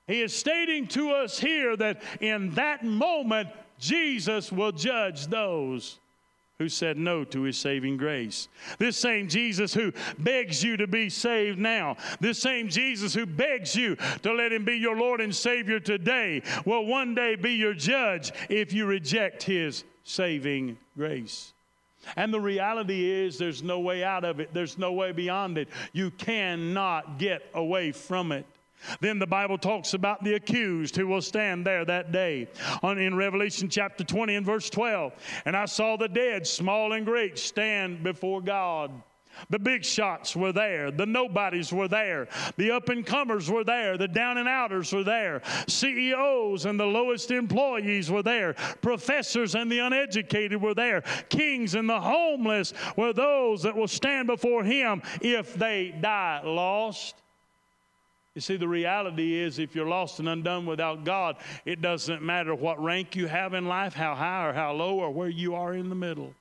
He 0.07 0.21
is 0.21 0.35
stating 0.35 0.87
to 0.89 1.11
us 1.11 1.39
here 1.39 1.77
that 1.77 2.01
in 2.19 2.51
that 2.55 2.83
moment, 2.83 3.49
Jesus 3.79 4.51
will 4.51 4.71
judge 4.71 5.27
those 5.27 5.99
who 6.57 6.67
said 6.67 6.97
no 6.97 7.23
to 7.23 7.43
his 7.43 7.57
saving 7.57 7.95
grace. 7.95 8.49
This 8.79 8.97
same 8.97 9.29
Jesus 9.29 9.73
who 9.73 9.93
begs 10.17 10.61
you 10.61 10.75
to 10.77 10.87
be 10.87 11.09
saved 11.09 11.57
now, 11.57 11.95
this 12.19 12.39
same 12.39 12.67
Jesus 12.67 13.13
who 13.13 13.25
begs 13.25 13.75
you 13.75 13.95
to 14.23 14.33
let 14.33 14.51
him 14.51 14.65
be 14.65 14.75
your 14.75 14.97
Lord 14.97 15.21
and 15.21 15.33
Savior 15.33 15.79
today, 15.79 16.41
will 16.65 16.85
one 16.85 17.15
day 17.15 17.35
be 17.35 17.53
your 17.53 17.73
judge 17.73 18.33
if 18.49 18.73
you 18.73 18.85
reject 18.85 19.43
his 19.43 19.85
saving 20.03 20.77
grace. 20.97 21.53
And 22.15 22.33
the 22.33 22.39
reality 22.39 23.09
is, 23.09 23.37
there's 23.37 23.61
no 23.61 23.79
way 23.79 24.03
out 24.03 24.23
of 24.23 24.39
it, 24.39 24.53
there's 24.53 24.77
no 24.77 24.93
way 24.93 25.11
beyond 25.11 25.57
it. 25.57 25.69
You 25.93 26.11
cannot 26.11 27.19
get 27.19 27.43
away 27.53 27.91
from 27.91 28.31
it. 28.31 28.45
Then 29.01 29.19
the 29.19 29.27
Bible 29.27 29.57
talks 29.57 29.93
about 29.93 30.23
the 30.23 30.35
accused 30.35 30.95
who 30.95 31.07
will 31.07 31.21
stand 31.21 31.65
there 31.65 31.83
that 31.85 32.11
day. 32.11 32.47
On, 32.81 32.97
in 32.97 33.15
Revelation 33.15 33.69
chapter 33.69 34.03
20 34.03 34.35
and 34.35 34.45
verse 34.45 34.69
12. 34.69 35.13
And 35.45 35.55
I 35.55 35.65
saw 35.65 35.97
the 35.97 36.07
dead, 36.07 36.47
small 36.47 36.93
and 36.93 37.05
great, 37.05 37.37
stand 37.37 38.03
before 38.03 38.41
God. 38.41 38.91
The 39.49 39.59
big 39.59 39.83
shots 39.83 40.35
were 40.35 40.51
there. 40.51 40.91
The 40.91 41.05
nobodies 41.05 41.71
were 41.71 41.87
there. 41.87 42.27
The 42.57 42.71
up 42.71 42.89
and 42.89 43.05
comers 43.05 43.49
were 43.49 43.63
there. 43.63 43.97
The 43.97 44.07
down 44.07 44.37
and 44.37 44.47
outers 44.47 44.93
were 44.93 45.03
there. 45.03 45.41
CEOs 45.67 46.65
and 46.65 46.79
the 46.79 46.85
lowest 46.85 47.31
employees 47.31 48.11
were 48.11 48.23
there. 48.23 48.53
Professors 48.81 49.55
and 49.55 49.71
the 49.71 49.79
uneducated 49.79 50.61
were 50.61 50.73
there. 50.73 51.01
Kings 51.29 51.75
and 51.75 51.89
the 51.89 51.99
homeless 51.99 52.73
were 52.95 53.13
those 53.13 53.63
that 53.63 53.75
will 53.75 53.87
stand 53.87 54.27
before 54.27 54.63
Him 54.63 55.01
if 55.21 55.53
they 55.53 55.95
die 55.99 56.41
lost. 56.43 57.15
You 58.35 58.41
see, 58.41 58.57
the 58.57 58.67
reality 58.67 59.35
is 59.35 59.59
if 59.59 59.75
you're 59.75 59.87
lost 59.87 60.19
and 60.19 60.29
undone 60.29 60.65
without 60.65 61.03
God, 61.03 61.37
it 61.65 61.81
doesn't 61.81 62.21
matter 62.21 62.53
what 62.55 62.81
rank 62.81 63.15
you 63.15 63.27
have 63.27 63.53
in 63.53 63.67
life, 63.67 63.93
how 63.93 64.15
high 64.15 64.47
or 64.47 64.53
how 64.53 64.71
low, 64.73 64.99
or 64.99 65.11
where 65.11 65.29
you 65.29 65.55
are 65.55 65.73
in 65.73 65.89
the 65.89 65.95
middle. 65.95 66.33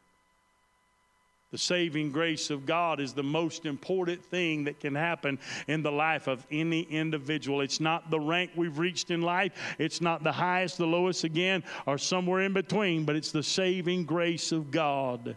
The 1.50 1.58
saving 1.58 2.12
grace 2.12 2.50
of 2.50 2.66
God 2.66 3.00
is 3.00 3.14
the 3.14 3.22
most 3.22 3.64
important 3.64 4.22
thing 4.22 4.64
that 4.64 4.80
can 4.80 4.94
happen 4.94 5.38
in 5.66 5.82
the 5.82 5.90
life 5.90 6.26
of 6.26 6.46
any 6.50 6.82
individual. 6.82 7.62
It's 7.62 7.80
not 7.80 8.11
the 8.11 8.20
rank 8.20 8.50
we've 8.54 8.78
reached 8.78 9.11
in 9.11 9.22
life, 9.22 9.52
it's 9.78 10.00
not 10.02 10.22
the 10.22 10.32
highest, 10.32 10.76
the 10.76 10.87
lowest 10.87 11.24
again, 11.24 11.64
or 11.87 11.96
somewhere 11.96 12.42
in 12.42 12.52
between, 12.52 13.04
but 13.04 13.16
it's 13.16 13.32
the 13.32 13.42
saving 13.42 14.04
grace 14.04 14.52
of 14.52 14.70
God. 14.70 15.37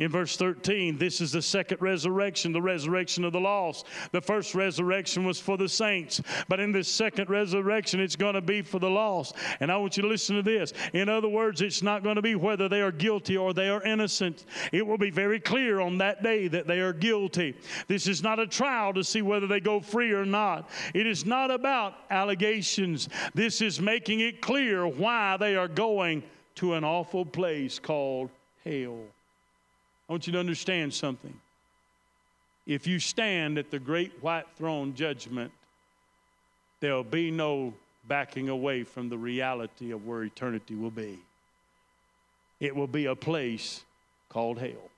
In 0.00 0.08
verse 0.08 0.34
13, 0.36 0.96
this 0.96 1.20
is 1.20 1.32
the 1.32 1.42
second 1.42 1.82
resurrection, 1.82 2.52
the 2.52 2.62
resurrection 2.62 3.22
of 3.22 3.34
the 3.34 3.40
lost. 3.40 3.86
The 4.12 4.20
first 4.22 4.54
resurrection 4.54 5.26
was 5.26 5.38
for 5.38 5.58
the 5.58 5.68
saints, 5.68 6.22
but 6.48 6.58
in 6.58 6.72
this 6.72 6.88
second 6.88 7.28
resurrection, 7.28 8.00
it's 8.00 8.16
going 8.16 8.32
to 8.32 8.40
be 8.40 8.62
for 8.62 8.78
the 8.78 8.88
lost. 8.88 9.36
And 9.60 9.70
I 9.70 9.76
want 9.76 9.98
you 9.98 10.02
to 10.02 10.08
listen 10.08 10.36
to 10.36 10.42
this. 10.42 10.72
In 10.94 11.10
other 11.10 11.28
words, 11.28 11.60
it's 11.60 11.82
not 11.82 12.02
going 12.02 12.16
to 12.16 12.22
be 12.22 12.34
whether 12.34 12.66
they 12.66 12.80
are 12.80 12.90
guilty 12.90 13.36
or 13.36 13.52
they 13.52 13.68
are 13.68 13.82
innocent. 13.82 14.46
It 14.72 14.86
will 14.86 14.96
be 14.96 15.10
very 15.10 15.38
clear 15.38 15.80
on 15.80 15.98
that 15.98 16.22
day 16.22 16.48
that 16.48 16.66
they 16.66 16.80
are 16.80 16.94
guilty. 16.94 17.54
This 17.86 18.06
is 18.06 18.22
not 18.22 18.38
a 18.38 18.46
trial 18.46 18.94
to 18.94 19.04
see 19.04 19.20
whether 19.20 19.46
they 19.46 19.60
go 19.60 19.80
free 19.80 20.12
or 20.12 20.24
not. 20.24 20.70
It 20.94 21.06
is 21.06 21.26
not 21.26 21.50
about 21.50 21.94
allegations. 22.08 23.10
This 23.34 23.60
is 23.60 23.82
making 23.82 24.20
it 24.20 24.40
clear 24.40 24.86
why 24.86 25.36
they 25.36 25.56
are 25.56 25.68
going 25.68 26.22
to 26.54 26.72
an 26.72 26.84
awful 26.84 27.26
place 27.26 27.78
called 27.78 28.30
hell. 28.64 29.04
I 30.10 30.12
want 30.12 30.26
you 30.26 30.32
to 30.32 30.40
understand 30.40 30.92
something. 30.92 31.32
If 32.66 32.88
you 32.88 32.98
stand 32.98 33.58
at 33.58 33.70
the 33.70 33.78
great 33.78 34.12
white 34.20 34.46
throne 34.56 34.92
judgment, 34.92 35.52
there'll 36.80 37.04
be 37.04 37.30
no 37.30 37.74
backing 38.08 38.48
away 38.48 38.82
from 38.82 39.08
the 39.08 39.16
reality 39.16 39.92
of 39.92 40.04
where 40.08 40.24
eternity 40.24 40.74
will 40.74 40.90
be. 40.90 41.20
It 42.58 42.74
will 42.74 42.88
be 42.88 43.06
a 43.06 43.14
place 43.14 43.84
called 44.28 44.58
hell. 44.58 44.90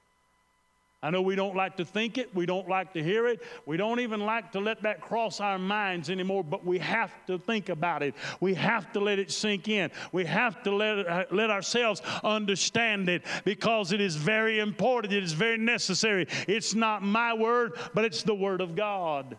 I 1.04 1.10
know 1.10 1.20
we 1.20 1.34
don't 1.34 1.56
like 1.56 1.76
to 1.78 1.84
think 1.84 2.16
it, 2.16 2.32
we 2.32 2.46
don't 2.46 2.68
like 2.68 2.92
to 2.92 3.02
hear 3.02 3.26
it, 3.26 3.42
we 3.66 3.76
don't 3.76 3.98
even 3.98 4.20
like 4.20 4.52
to 4.52 4.60
let 4.60 4.82
that 4.82 5.00
cross 5.00 5.40
our 5.40 5.58
minds 5.58 6.10
anymore, 6.10 6.44
but 6.44 6.64
we 6.64 6.78
have 6.78 7.10
to 7.26 7.38
think 7.38 7.70
about 7.70 8.04
it. 8.04 8.14
We 8.40 8.54
have 8.54 8.92
to 8.92 9.00
let 9.00 9.18
it 9.18 9.32
sink 9.32 9.68
in. 9.68 9.90
We 10.12 10.24
have 10.26 10.62
to 10.62 10.70
let, 10.70 10.98
it, 10.98 11.08
uh, 11.08 11.24
let 11.32 11.50
ourselves 11.50 12.02
understand 12.22 13.08
it 13.08 13.24
because 13.44 13.90
it 13.90 14.00
is 14.00 14.14
very 14.14 14.60
important, 14.60 15.12
it 15.12 15.24
is 15.24 15.32
very 15.32 15.58
necessary. 15.58 16.28
It's 16.46 16.74
not 16.74 17.02
my 17.02 17.34
word, 17.34 17.78
but 17.94 18.04
it's 18.04 18.22
the 18.22 18.34
word 18.34 18.60
of 18.60 18.76
God. 18.76 19.36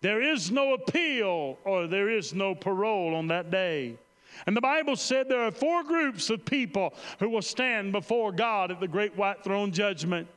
There 0.00 0.22
is 0.22 0.50
no 0.50 0.72
appeal 0.72 1.58
or 1.64 1.86
there 1.86 2.08
is 2.08 2.32
no 2.32 2.54
parole 2.54 3.14
on 3.14 3.28
that 3.28 3.50
day. 3.50 3.98
And 4.46 4.56
the 4.56 4.60
Bible 4.60 4.96
said 4.96 5.28
there 5.28 5.46
are 5.46 5.50
four 5.50 5.82
groups 5.82 6.30
of 6.30 6.44
people 6.44 6.94
who 7.18 7.28
will 7.28 7.42
stand 7.42 7.92
before 7.92 8.32
God 8.32 8.70
at 8.70 8.80
the 8.80 8.88
great 8.88 9.16
white 9.16 9.42
throne 9.42 9.72
judgment. 9.72 10.28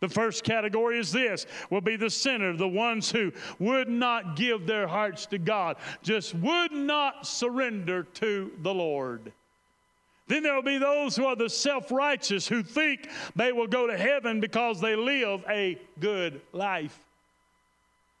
The 0.00 0.08
first 0.08 0.44
category 0.44 0.98
is 1.00 1.10
this 1.10 1.46
will 1.70 1.80
be 1.80 1.96
the 1.96 2.10
sinner, 2.10 2.56
the 2.56 2.68
ones 2.68 3.10
who 3.10 3.32
would 3.58 3.88
not 3.88 4.36
give 4.36 4.66
their 4.66 4.86
hearts 4.86 5.26
to 5.26 5.38
God, 5.38 5.76
just 6.02 6.34
would 6.36 6.72
not 6.72 7.26
surrender 7.26 8.04
to 8.04 8.52
the 8.62 8.72
Lord. 8.72 9.32
Then 10.28 10.42
there 10.42 10.54
will 10.54 10.62
be 10.62 10.78
those 10.78 11.16
who 11.16 11.24
are 11.24 11.34
the 11.34 11.48
self 11.48 11.90
righteous 11.90 12.46
who 12.46 12.62
think 12.62 13.08
they 13.34 13.50
will 13.50 13.66
go 13.66 13.86
to 13.86 13.96
heaven 13.96 14.40
because 14.40 14.80
they 14.80 14.94
live 14.94 15.42
a 15.48 15.78
good 15.98 16.40
life. 16.52 17.00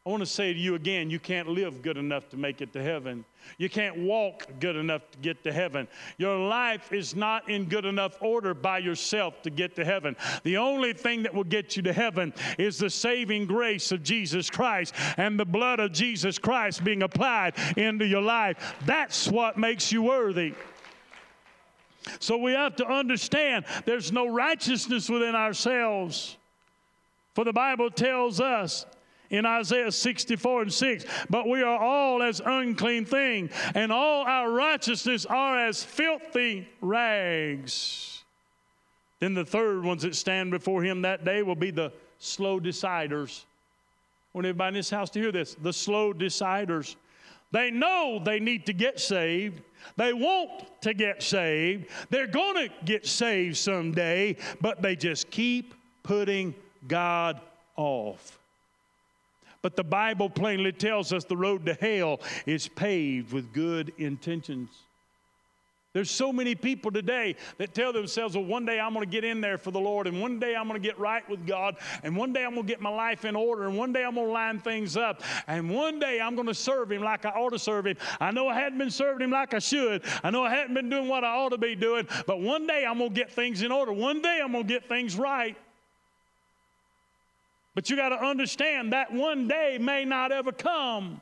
I 0.08 0.10
want 0.10 0.22
to 0.22 0.26
say 0.26 0.54
to 0.54 0.58
you 0.58 0.74
again 0.74 1.10
you 1.10 1.18
can't 1.18 1.50
live 1.50 1.82
good 1.82 1.98
enough 1.98 2.30
to 2.30 2.38
make 2.38 2.62
it 2.62 2.72
to 2.72 2.82
heaven. 2.82 3.26
You 3.58 3.68
can't 3.68 3.98
walk 3.98 4.46
good 4.58 4.74
enough 4.74 5.02
to 5.10 5.18
get 5.18 5.44
to 5.44 5.52
heaven. 5.52 5.86
Your 6.16 6.38
life 6.38 6.94
is 6.94 7.14
not 7.14 7.50
in 7.50 7.66
good 7.66 7.84
enough 7.84 8.16
order 8.22 8.54
by 8.54 8.78
yourself 8.78 9.42
to 9.42 9.50
get 9.50 9.76
to 9.76 9.84
heaven. 9.84 10.16
The 10.44 10.56
only 10.56 10.94
thing 10.94 11.24
that 11.24 11.34
will 11.34 11.44
get 11.44 11.76
you 11.76 11.82
to 11.82 11.92
heaven 11.92 12.32
is 12.56 12.78
the 12.78 12.88
saving 12.88 13.44
grace 13.44 13.92
of 13.92 14.02
Jesus 14.02 14.48
Christ 14.48 14.94
and 15.18 15.38
the 15.38 15.44
blood 15.44 15.78
of 15.78 15.92
Jesus 15.92 16.38
Christ 16.38 16.82
being 16.84 17.02
applied 17.02 17.52
into 17.76 18.06
your 18.06 18.22
life. 18.22 18.76
That's 18.86 19.28
what 19.28 19.58
makes 19.58 19.92
you 19.92 20.00
worthy. 20.00 20.54
So 22.18 22.38
we 22.38 22.52
have 22.52 22.76
to 22.76 22.86
understand 22.86 23.66
there's 23.84 24.10
no 24.10 24.26
righteousness 24.26 25.10
within 25.10 25.34
ourselves. 25.34 26.38
For 27.34 27.44
the 27.44 27.52
Bible 27.52 27.90
tells 27.90 28.40
us 28.40 28.86
in 29.30 29.46
Isaiah 29.46 29.92
64 29.92 30.62
and 30.62 30.72
6. 30.72 31.04
But 31.28 31.48
we 31.48 31.62
are 31.62 31.78
all 31.78 32.22
as 32.22 32.40
unclean 32.44 33.04
thing, 33.04 33.50
and 33.74 33.92
all 33.92 34.24
our 34.24 34.50
righteousness 34.50 35.26
are 35.26 35.58
as 35.58 35.82
filthy 35.82 36.68
rags. 36.80 38.22
Then 39.20 39.34
the 39.34 39.44
third 39.44 39.84
ones 39.84 40.02
that 40.02 40.14
stand 40.14 40.50
before 40.50 40.82
him 40.82 41.02
that 41.02 41.24
day 41.24 41.42
will 41.42 41.56
be 41.56 41.70
the 41.70 41.92
slow 42.18 42.60
deciders. 42.60 43.44
I 44.34 44.38
want 44.38 44.46
everybody 44.46 44.68
in 44.68 44.74
this 44.74 44.90
house 44.90 45.10
to 45.10 45.20
hear 45.20 45.32
this 45.32 45.54
the 45.54 45.72
slow 45.72 46.12
deciders. 46.12 46.96
They 47.50 47.70
know 47.70 48.20
they 48.22 48.40
need 48.40 48.66
to 48.66 48.74
get 48.74 49.00
saved. 49.00 49.62
They 49.96 50.12
want 50.12 50.82
to 50.82 50.92
get 50.92 51.22
saved. 51.22 51.86
They're 52.10 52.26
going 52.26 52.68
to 52.68 52.74
get 52.84 53.06
saved 53.06 53.56
someday, 53.56 54.36
but 54.60 54.82
they 54.82 54.96
just 54.96 55.30
keep 55.30 55.74
putting 56.02 56.54
God 56.86 57.40
off. 57.76 58.38
But 59.62 59.76
the 59.76 59.84
Bible 59.84 60.30
plainly 60.30 60.72
tells 60.72 61.12
us 61.12 61.24
the 61.24 61.36
road 61.36 61.66
to 61.66 61.74
hell 61.74 62.20
is 62.46 62.68
paved 62.68 63.32
with 63.32 63.52
good 63.52 63.92
intentions. 63.98 64.70
There's 65.94 66.10
so 66.10 66.32
many 66.32 66.54
people 66.54 66.90
today 66.90 67.34
that 67.56 67.74
tell 67.74 67.92
themselves, 67.92 68.36
well, 68.36 68.44
one 68.44 68.66
day 68.66 68.78
I'm 68.78 68.92
going 68.92 69.04
to 69.04 69.10
get 69.10 69.24
in 69.24 69.40
there 69.40 69.56
for 69.56 69.70
the 69.70 69.80
Lord, 69.80 70.06
and 70.06 70.20
one 70.20 70.38
day 70.38 70.54
I'm 70.54 70.68
going 70.68 70.80
to 70.80 70.86
get 70.86 70.98
right 70.98 71.28
with 71.30 71.46
God, 71.46 71.76
and 72.02 72.14
one 72.14 72.32
day 72.32 72.44
I'm 72.44 72.54
going 72.54 72.66
to 72.66 72.72
get 72.72 72.80
my 72.80 72.90
life 72.90 73.24
in 73.24 73.34
order, 73.34 73.66
and 73.66 73.76
one 73.76 73.92
day 73.92 74.04
I'm 74.04 74.14
going 74.14 74.26
to 74.26 74.32
line 74.32 74.60
things 74.60 74.98
up, 74.98 75.22
and 75.46 75.70
one 75.70 75.98
day 75.98 76.20
I'm 76.20 76.34
going 76.34 76.46
to 76.46 76.54
serve 76.54 76.92
Him 76.92 77.02
like 77.02 77.24
I 77.24 77.30
ought 77.30 77.50
to 77.50 77.58
serve 77.58 77.86
Him. 77.86 77.96
I 78.20 78.30
know 78.30 78.48
I 78.48 78.54
hadn't 78.54 78.78
been 78.78 78.90
serving 78.90 79.24
Him 79.24 79.30
like 79.30 79.54
I 79.54 79.60
should. 79.60 80.04
I 80.22 80.30
know 80.30 80.44
I 80.44 80.50
hadn't 80.50 80.74
been 80.74 80.90
doing 80.90 81.08
what 81.08 81.24
I 81.24 81.34
ought 81.34 81.48
to 81.48 81.58
be 81.58 81.74
doing, 81.74 82.06
but 82.26 82.40
one 82.40 82.66
day 82.66 82.84
I'm 82.86 82.98
going 82.98 83.10
to 83.10 83.16
get 83.16 83.32
things 83.32 83.62
in 83.62 83.72
order. 83.72 83.92
One 83.92 84.20
day 84.20 84.40
I'm 84.44 84.52
going 84.52 84.68
to 84.68 84.72
get 84.72 84.86
things 84.88 85.16
right. 85.16 85.56
But 87.78 87.88
you 87.88 87.94
got 87.94 88.08
to 88.08 88.20
understand 88.20 88.92
that 88.92 89.12
one 89.12 89.46
day 89.46 89.78
may 89.80 90.04
not 90.04 90.32
ever 90.32 90.50
come. 90.50 91.20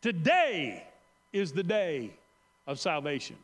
Today 0.00 0.84
is 1.32 1.50
the 1.50 1.64
day 1.64 2.12
of 2.68 2.78
salvation. 2.78 3.34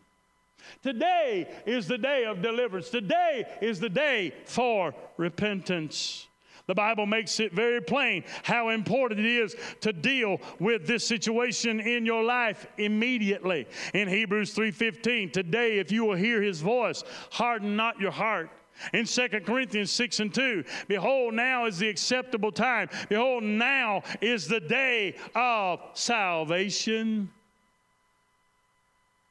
Today 0.80 1.52
is 1.66 1.88
the 1.88 1.98
day 1.98 2.24
of 2.24 2.40
deliverance. 2.40 2.88
Today 2.88 3.46
is 3.60 3.80
the 3.80 3.88
day 3.88 4.32
for 4.44 4.94
repentance. 5.16 6.28
The 6.68 6.74
Bible 6.76 7.04
makes 7.04 7.40
it 7.40 7.52
very 7.52 7.80
plain 7.80 8.22
how 8.44 8.68
important 8.68 9.18
it 9.18 9.26
is 9.26 9.56
to 9.80 9.92
deal 9.92 10.40
with 10.60 10.86
this 10.86 11.04
situation 11.04 11.80
in 11.80 12.06
your 12.06 12.22
life 12.22 12.64
immediately. 12.76 13.66
In 13.92 14.06
Hebrews 14.06 14.54
3:15, 14.54 15.32
today 15.32 15.80
if 15.80 15.90
you 15.90 16.04
will 16.04 16.14
hear 16.14 16.40
his 16.40 16.60
voice, 16.60 17.02
harden 17.30 17.74
not 17.74 17.98
your 17.98 18.12
heart 18.12 18.50
in 18.92 19.04
2 19.04 19.28
Corinthians 19.44 19.90
6 19.92 20.20
and 20.20 20.34
2, 20.34 20.64
behold, 20.86 21.34
now 21.34 21.66
is 21.66 21.78
the 21.78 21.88
acceptable 21.88 22.52
time. 22.52 22.88
Behold, 23.08 23.42
now 23.42 24.02
is 24.20 24.46
the 24.46 24.60
day 24.60 25.14
of 25.34 25.80
salvation. 25.94 27.30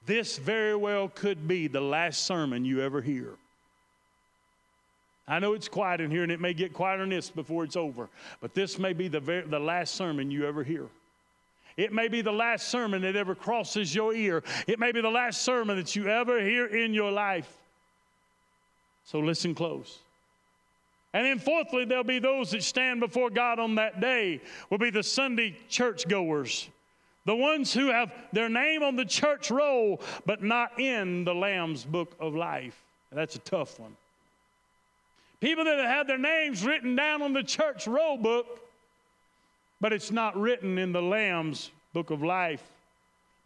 This 0.05 0.37
very 0.37 0.75
well 0.75 1.09
could 1.09 1.47
be 1.47 1.67
the 1.67 1.81
last 1.81 2.25
sermon 2.25 2.63
you 2.63 2.81
ever 2.81 3.01
hear. 3.01 3.33
I 5.27 5.39
know 5.39 5.53
it's 5.53 5.67
quiet 5.67 5.99
in 5.99 6.09
here 6.09 6.23
and 6.23 6.31
it 6.31 6.39
may 6.39 6.53
get 6.53 6.73
quieter 6.73 7.01
than 7.03 7.09
this 7.09 7.29
before 7.29 7.65
it's 7.65 7.75
over, 7.75 8.09
but 8.39 8.53
this 8.53 8.79
may 8.79 8.93
be 8.93 9.09
the, 9.09 9.19
very, 9.19 9.45
the 9.45 9.59
last 9.59 9.95
sermon 9.95 10.31
you 10.31 10.47
ever 10.47 10.63
hear. 10.63 10.87
It 11.75 11.91
may 11.91 12.07
be 12.07 12.21
the 12.21 12.31
last 12.31 12.69
sermon 12.69 13.01
that 13.01 13.15
ever 13.15 13.35
crosses 13.35 13.93
your 13.93 14.13
ear. 14.13 14.43
It 14.65 14.79
may 14.79 14.91
be 14.93 15.01
the 15.01 15.09
last 15.09 15.41
sermon 15.43 15.77
that 15.77 15.95
you 15.95 16.07
ever 16.07 16.41
hear 16.41 16.65
in 16.65 16.93
your 16.93 17.11
life. 17.11 17.53
So 19.07 19.19
listen 19.19 19.55
close. 19.55 19.99
And 21.13 21.25
then, 21.25 21.39
fourthly, 21.39 21.85
there'll 21.85 22.03
be 22.03 22.19
those 22.19 22.51
that 22.51 22.61
stand 22.61 22.99
before 22.99 23.29
God 23.29 23.57
on 23.57 23.75
that 23.75 24.01
day, 24.01 24.41
will 24.69 24.77
be 24.77 24.89
the 24.89 25.01
Sunday 25.01 25.55
churchgoers, 25.69 26.67
the 27.25 27.35
ones 27.35 27.73
who 27.73 27.87
have 27.87 28.11
their 28.33 28.49
name 28.49 28.83
on 28.83 28.97
the 28.97 29.05
church 29.05 29.49
roll, 29.49 30.01
but 30.25 30.43
not 30.43 30.77
in 30.77 31.23
the 31.23 31.33
Lamb's 31.33 31.85
book 31.85 32.15
of 32.19 32.35
life. 32.35 32.83
That's 33.13 33.35
a 33.35 33.39
tough 33.39 33.79
one. 33.79 33.95
People 35.39 35.63
that 35.63 35.77
have 35.77 35.89
had 35.89 36.07
their 36.07 36.17
names 36.17 36.65
written 36.65 36.95
down 36.95 37.21
on 37.21 37.31
the 37.31 37.43
church 37.43 37.87
roll 37.87 38.17
book, 38.17 38.59
but 39.79 39.93
it's 39.93 40.11
not 40.11 40.35
written 40.35 40.77
in 40.77 40.91
the 40.91 41.01
Lamb's 41.01 41.71
book 41.93 42.09
of 42.09 42.21
life. 42.21 42.63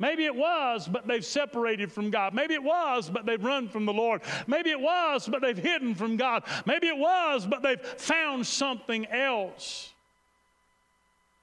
Maybe 0.02 0.26
it 0.26 0.36
was, 0.36 0.88
but 0.88 1.08
they've 1.08 1.24
separated 1.24 1.92
from 1.92 2.10
God. 2.10 2.34
Maybe 2.34 2.56
it 2.56 2.64
was, 2.64 3.08
but 3.08 3.28
they've 3.28 3.44
run 3.44 3.70
from 3.70 3.86
the 3.86 3.94
Lord. 3.94 4.24
Maybe 4.48 4.72
it 4.72 4.80
was, 4.80 5.30
but 5.30 5.44
they've 5.44 5.56
hidden 5.56 5.94
from 5.94 6.18
God. 6.18 6.44
Maybe 6.66 6.88
it 6.88 6.98
was, 6.98 7.46
but 7.46 7.62
they've 7.62 7.80
found 7.80 8.48
something 8.48 9.06
else. 9.06 9.94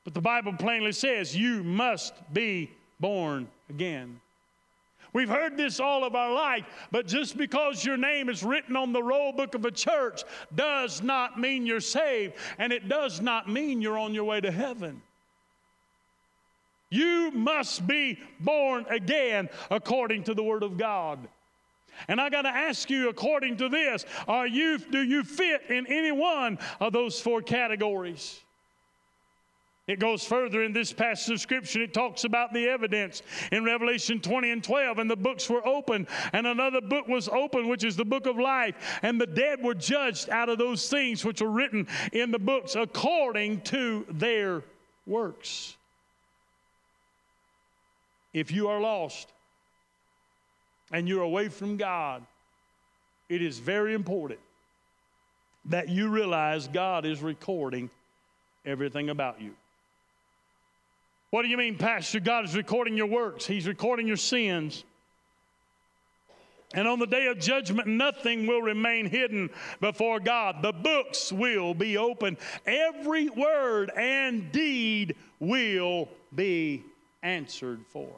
But 0.02 0.12
the 0.12 0.20
Bible 0.20 0.54
plainly 0.54 0.90
says 0.90 1.36
you 1.36 1.62
must 1.62 2.14
be 2.34 2.72
born 2.98 3.46
again. 3.70 4.20
We've 5.12 5.28
heard 5.28 5.56
this 5.56 5.78
all 5.78 6.02
of 6.02 6.16
our 6.16 6.34
life, 6.34 6.64
but 6.90 7.06
just 7.06 7.36
because 7.36 7.84
your 7.84 7.96
name 7.96 8.28
is 8.28 8.42
written 8.42 8.74
on 8.74 8.92
the 8.92 9.02
roll 9.04 9.30
book 9.30 9.54
of 9.54 9.66
a 9.66 9.70
church 9.70 10.24
does 10.56 11.00
not 11.00 11.38
mean 11.38 11.64
you're 11.64 11.78
saved, 11.78 12.34
and 12.58 12.72
it 12.72 12.88
does 12.88 13.20
not 13.20 13.48
mean 13.48 13.80
you're 13.80 13.98
on 13.98 14.14
your 14.14 14.24
way 14.24 14.40
to 14.40 14.50
heaven. 14.50 15.00
You 16.90 17.30
must 17.32 17.86
be 17.86 18.18
born 18.40 18.86
again 18.88 19.48
according 19.70 20.24
to 20.24 20.34
the 20.34 20.42
Word 20.42 20.62
of 20.62 20.76
God. 20.76 21.18
And 22.06 22.20
I 22.20 22.30
got 22.30 22.42
to 22.42 22.48
ask 22.48 22.88
you, 22.90 23.08
according 23.08 23.56
to 23.56 23.68
this, 23.68 24.04
are 24.28 24.46
you, 24.46 24.78
do 24.78 25.02
you 25.02 25.24
fit 25.24 25.62
in 25.68 25.86
any 25.86 26.12
one 26.12 26.58
of 26.80 26.92
those 26.92 27.20
four 27.20 27.42
categories? 27.42 28.40
It 29.88 29.98
goes 29.98 30.22
further 30.22 30.62
in 30.62 30.74
this 30.74 30.92
passage 30.92 31.32
of 31.32 31.40
Scripture. 31.40 31.82
It 31.82 31.94
talks 31.94 32.24
about 32.24 32.52
the 32.52 32.68
evidence 32.68 33.22
in 33.50 33.64
Revelation 33.64 34.20
20 34.20 34.50
and 34.50 34.62
12. 34.62 34.98
And 34.98 35.10
the 35.10 35.16
books 35.16 35.48
were 35.48 35.66
open, 35.66 36.06
and 36.34 36.46
another 36.46 36.82
book 36.82 37.08
was 37.08 37.26
open, 37.26 37.68
which 37.68 37.84
is 37.84 37.96
the 37.96 38.04
book 38.04 38.26
of 38.26 38.38
life. 38.38 38.74
And 39.02 39.18
the 39.18 39.26
dead 39.26 39.62
were 39.62 39.74
judged 39.74 40.28
out 40.28 40.50
of 40.50 40.58
those 40.58 40.88
things 40.90 41.24
which 41.24 41.40
were 41.40 41.50
written 41.50 41.88
in 42.12 42.30
the 42.30 42.38
books 42.38 42.76
according 42.76 43.62
to 43.62 44.04
their 44.10 44.62
works. 45.06 45.77
If 48.32 48.50
you 48.50 48.68
are 48.68 48.80
lost 48.80 49.28
and 50.92 51.08
you're 51.08 51.22
away 51.22 51.48
from 51.48 51.76
God, 51.76 52.24
it 53.28 53.42
is 53.42 53.58
very 53.58 53.94
important 53.94 54.40
that 55.66 55.88
you 55.88 56.08
realize 56.08 56.68
God 56.68 57.04
is 57.04 57.22
recording 57.22 57.90
everything 58.64 59.10
about 59.10 59.40
you. 59.40 59.54
What 61.30 61.42
do 61.42 61.48
you 61.48 61.58
mean, 61.58 61.76
Pastor? 61.76 62.20
God 62.20 62.46
is 62.46 62.56
recording 62.56 62.96
your 62.96 63.06
works, 63.06 63.46
He's 63.46 63.66
recording 63.66 64.06
your 64.06 64.16
sins. 64.16 64.84
And 66.74 66.86
on 66.86 66.98
the 66.98 67.06
day 67.06 67.28
of 67.28 67.38
judgment, 67.38 67.88
nothing 67.88 68.46
will 68.46 68.60
remain 68.60 69.06
hidden 69.06 69.48
before 69.80 70.20
God. 70.20 70.60
The 70.60 70.72
books 70.72 71.32
will 71.32 71.72
be 71.72 71.96
open. 71.96 72.36
Every 72.66 73.30
word 73.30 73.90
and 73.96 74.52
deed 74.52 75.16
will 75.40 76.10
be 76.34 76.84
answered 77.22 77.80
for. 77.88 78.08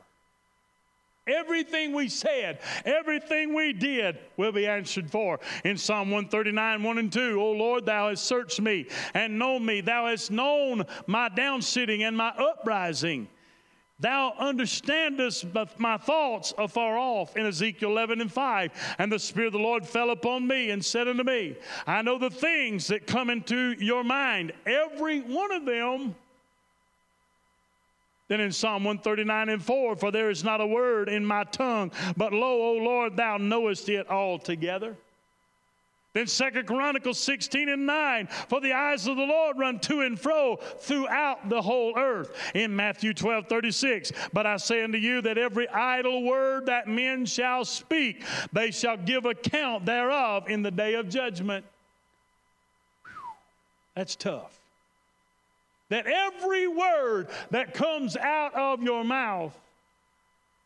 Everything 1.26 1.92
we 1.92 2.08
said, 2.08 2.60
everything 2.84 3.54
we 3.54 3.72
did 3.72 4.18
will 4.36 4.52
be 4.52 4.66
answered 4.66 5.10
for. 5.10 5.38
In 5.64 5.76
Psalm 5.76 6.10
139, 6.10 6.82
1 6.82 6.98
and 6.98 7.12
2, 7.12 7.40
O 7.40 7.52
Lord, 7.52 7.86
thou 7.86 8.08
hast 8.08 8.24
searched 8.24 8.60
me 8.60 8.86
and 9.14 9.38
known 9.38 9.64
me. 9.64 9.80
Thou 9.80 10.06
hast 10.06 10.30
known 10.30 10.84
my 11.06 11.28
downsitting 11.28 12.00
and 12.00 12.16
my 12.16 12.30
uprising. 12.30 13.28
Thou 14.00 14.32
understandest 14.38 15.44
my 15.76 15.98
thoughts 15.98 16.54
afar 16.56 16.96
off 16.96 17.36
in 17.36 17.44
Ezekiel 17.44 17.90
11 17.90 18.22
and 18.22 18.32
5. 18.32 18.96
And 18.98 19.12
the 19.12 19.18
Spirit 19.18 19.48
of 19.48 19.52
the 19.52 19.58
Lord 19.58 19.86
fell 19.86 20.10
upon 20.10 20.46
me 20.46 20.70
and 20.70 20.82
said 20.82 21.06
unto 21.06 21.22
me, 21.22 21.54
I 21.86 22.00
know 22.00 22.18
the 22.18 22.30
things 22.30 22.86
that 22.86 23.06
come 23.06 23.28
into 23.28 23.76
your 23.78 24.02
mind, 24.02 24.52
every 24.64 25.20
one 25.20 25.52
of 25.52 25.66
them 25.66 26.14
then 28.30 28.40
in 28.40 28.52
Psalm 28.52 28.84
139 28.84 29.48
and 29.48 29.62
4, 29.62 29.96
for 29.96 30.12
there 30.12 30.30
is 30.30 30.44
not 30.44 30.60
a 30.60 30.66
word 30.66 31.08
in 31.08 31.26
my 31.26 31.42
tongue, 31.42 31.90
but 32.16 32.32
lo, 32.32 32.62
O 32.62 32.72
Lord, 32.74 33.16
thou 33.16 33.38
knowest 33.38 33.88
it 33.88 34.08
altogether. 34.08 34.96
Then 36.12 36.28
Second 36.28 36.68
Chronicles 36.68 37.18
16 37.18 37.68
and 37.68 37.86
9, 37.86 38.28
for 38.48 38.60
the 38.60 38.72
eyes 38.72 39.08
of 39.08 39.16
the 39.16 39.24
Lord 39.24 39.58
run 39.58 39.80
to 39.80 40.02
and 40.02 40.18
fro 40.18 40.60
throughout 40.78 41.48
the 41.48 41.60
whole 41.60 41.98
earth. 41.98 42.30
In 42.54 42.74
Matthew 42.76 43.14
12, 43.14 43.48
36, 43.48 44.12
but 44.32 44.46
I 44.46 44.58
say 44.58 44.84
unto 44.84 44.98
you 44.98 45.20
that 45.22 45.36
every 45.36 45.68
idle 45.68 46.22
word 46.22 46.66
that 46.66 46.86
men 46.86 47.26
shall 47.26 47.64
speak, 47.64 48.22
they 48.52 48.70
shall 48.70 48.96
give 48.96 49.24
account 49.24 49.86
thereof 49.86 50.48
in 50.48 50.62
the 50.62 50.70
day 50.70 50.94
of 50.94 51.08
judgment. 51.08 51.64
Whew, 53.02 53.12
that's 53.96 54.14
tough 54.14 54.59
that 55.90 56.06
every 56.06 56.66
word 56.66 57.28
that 57.50 57.74
comes 57.74 58.16
out 58.16 58.54
of 58.54 58.82
your 58.82 59.04
mouth 59.04 59.56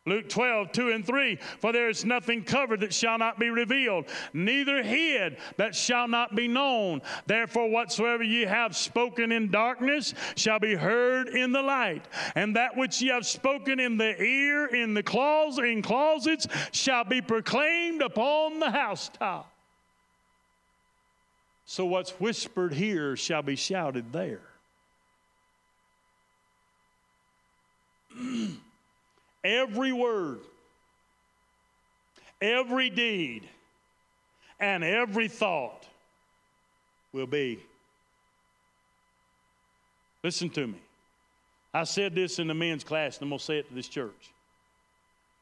Luke 0.06 0.28
12, 0.28 0.72
2 0.72 0.90
and 0.90 1.06
3. 1.06 1.36
For 1.60 1.72
there 1.72 1.88
is 1.88 2.04
nothing 2.04 2.44
covered 2.44 2.80
that 2.80 2.92
shall 2.92 3.16
not 3.16 3.38
be 3.38 3.48
revealed, 3.48 4.04
neither 4.34 4.82
hid 4.82 5.38
that 5.56 5.74
shall 5.74 6.08
not 6.08 6.34
be 6.34 6.46
known. 6.46 7.00
Therefore, 7.26 7.70
whatsoever 7.70 8.22
ye 8.22 8.42
have 8.42 8.76
spoken 8.76 9.32
in 9.32 9.50
darkness 9.50 10.12
shall 10.36 10.58
be 10.58 10.74
heard 10.74 11.28
in 11.28 11.52
the 11.52 11.62
light. 11.62 12.04
And 12.34 12.56
that 12.56 12.76
which 12.76 13.00
ye 13.00 13.08
have 13.08 13.26
spoken 13.26 13.80
in 13.80 13.96
the 13.96 14.20
ear, 14.22 14.66
in 14.66 14.92
the 14.92 15.02
closet, 15.02 15.64
in 15.64 15.80
closets, 15.80 16.46
shall 16.72 17.04
be 17.04 17.22
proclaimed 17.22 18.02
upon 18.02 18.60
the 18.60 18.70
housetop. 18.70 19.50
So 21.64 21.86
what's 21.86 22.10
whispered 22.20 22.74
here 22.74 23.16
shall 23.16 23.42
be 23.42 23.56
shouted 23.56 24.12
there. 24.12 24.42
every 29.44 29.92
word, 29.92 30.40
every 32.40 32.90
deed, 32.90 33.48
and 34.60 34.84
every 34.84 35.28
thought 35.28 35.86
will 37.12 37.26
be. 37.26 37.58
Listen 40.22 40.48
to 40.50 40.66
me. 40.66 40.78
I 41.72 41.84
said 41.84 42.14
this 42.14 42.38
in 42.38 42.46
the 42.46 42.54
men's 42.54 42.84
class, 42.84 43.16
and 43.16 43.24
I'm 43.24 43.30
going 43.30 43.38
to 43.38 43.44
say 43.44 43.58
it 43.58 43.68
to 43.68 43.74
this 43.74 43.88
church. 43.88 44.30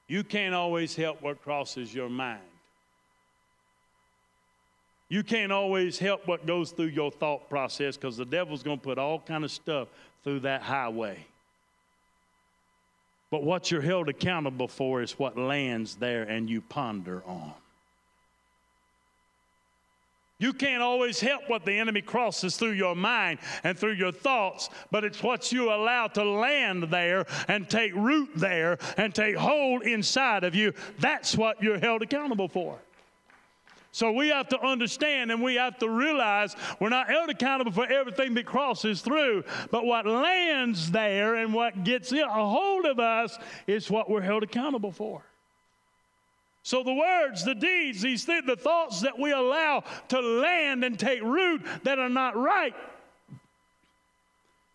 You 0.08 0.24
can't 0.24 0.54
always 0.54 0.96
help 0.96 1.22
what 1.22 1.42
crosses 1.42 1.94
your 1.94 2.08
mind. 2.08 2.40
You 5.08 5.22
can't 5.22 5.52
always 5.52 5.98
help 5.98 6.26
what 6.26 6.46
goes 6.46 6.70
through 6.70 6.86
your 6.86 7.10
thought 7.10 7.50
process 7.50 7.96
because 7.96 8.16
the 8.16 8.24
devil's 8.24 8.62
going 8.62 8.78
to 8.78 8.82
put 8.82 8.98
all 8.98 9.18
kind 9.18 9.44
of 9.44 9.50
stuff 9.50 9.88
through 10.24 10.40
that 10.40 10.62
highway. 10.62 11.26
But 13.32 13.44
what 13.44 13.70
you're 13.70 13.80
held 13.80 14.10
accountable 14.10 14.68
for 14.68 15.00
is 15.00 15.18
what 15.18 15.38
lands 15.38 15.94
there 15.96 16.24
and 16.24 16.50
you 16.50 16.60
ponder 16.60 17.22
on. 17.26 17.54
You 20.38 20.52
can't 20.52 20.82
always 20.82 21.18
help 21.18 21.48
what 21.48 21.64
the 21.64 21.72
enemy 21.72 22.02
crosses 22.02 22.58
through 22.58 22.72
your 22.72 22.94
mind 22.94 23.38
and 23.64 23.78
through 23.78 23.94
your 23.94 24.12
thoughts, 24.12 24.68
but 24.90 25.02
it's 25.02 25.22
what 25.22 25.50
you 25.50 25.72
allow 25.72 26.08
to 26.08 26.22
land 26.22 26.82
there 26.90 27.24
and 27.48 27.70
take 27.70 27.94
root 27.94 28.28
there 28.36 28.76
and 28.98 29.14
take 29.14 29.36
hold 29.36 29.84
inside 29.84 30.44
of 30.44 30.54
you. 30.54 30.74
That's 30.98 31.34
what 31.34 31.62
you're 31.62 31.78
held 31.78 32.02
accountable 32.02 32.48
for. 32.48 32.80
So 33.94 34.10
we 34.10 34.28
have 34.28 34.48
to 34.48 34.60
understand 34.60 35.30
and 35.30 35.42
we 35.42 35.56
have 35.56 35.78
to 35.78 35.88
realize 35.88 36.56
we're 36.80 36.88
not 36.88 37.08
held 37.08 37.28
accountable 37.28 37.72
for 37.72 37.86
everything 37.86 38.32
that 38.34 38.46
crosses 38.46 39.02
through, 39.02 39.44
but 39.70 39.84
what 39.84 40.06
lands 40.06 40.90
there 40.90 41.34
and 41.34 41.52
what 41.52 41.84
gets 41.84 42.10
a 42.10 42.26
hold 42.26 42.86
of 42.86 42.98
us 42.98 43.38
is 43.66 43.90
what 43.90 44.08
we're 44.08 44.22
held 44.22 44.42
accountable 44.42 44.92
for. 44.92 45.22
So 46.62 46.82
the 46.82 46.94
words, 46.94 47.44
the 47.44 47.54
deeds, 47.54 48.00
these 48.00 48.24
things, 48.24 48.46
the 48.46 48.56
thoughts 48.56 49.02
that 49.02 49.18
we 49.18 49.30
allow 49.30 49.84
to 50.08 50.20
land 50.20 50.84
and 50.84 50.98
take 50.98 51.22
root 51.22 51.62
that 51.82 51.98
are 51.98 52.08
not 52.08 52.34
right. 52.34 52.74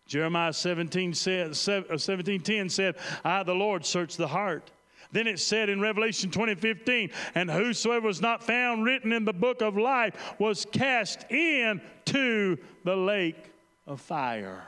Jeremiah 0.05 0.53
17 0.53 1.15
said, 1.15 1.51
uh, 1.51 1.97
17 1.97 2.69
said, 2.69 2.95
I, 3.25 3.41
the 3.41 3.55
Lord, 3.55 3.83
search 3.83 4.15
the 4.15 4.27
heart 4.27 4.69
then 5.17 5.25
it 5.25 5.39
said 5.39 5.67
in 5.67 5.81
Revelation 5.81 6.29
20 6.29 6.53
15, 6.53 7.09
and 7.33 7.49
whosoever 7.49 8.05
was 8.05 8.21
not 8.21 8.43
found 8.43 8.85
written 8.85 9.11
in 9.11 9.25
the 9.25 9.33
book 9.33 9.63
of 9.63 9.75
life 9.75 10.35
was 10.37 10.67
cast 10.71 11.25
into 11.31 12.57
the 12.83 12.95
lake 12.95 13.51
of 13.87 13.99
fire. 13.99 14.63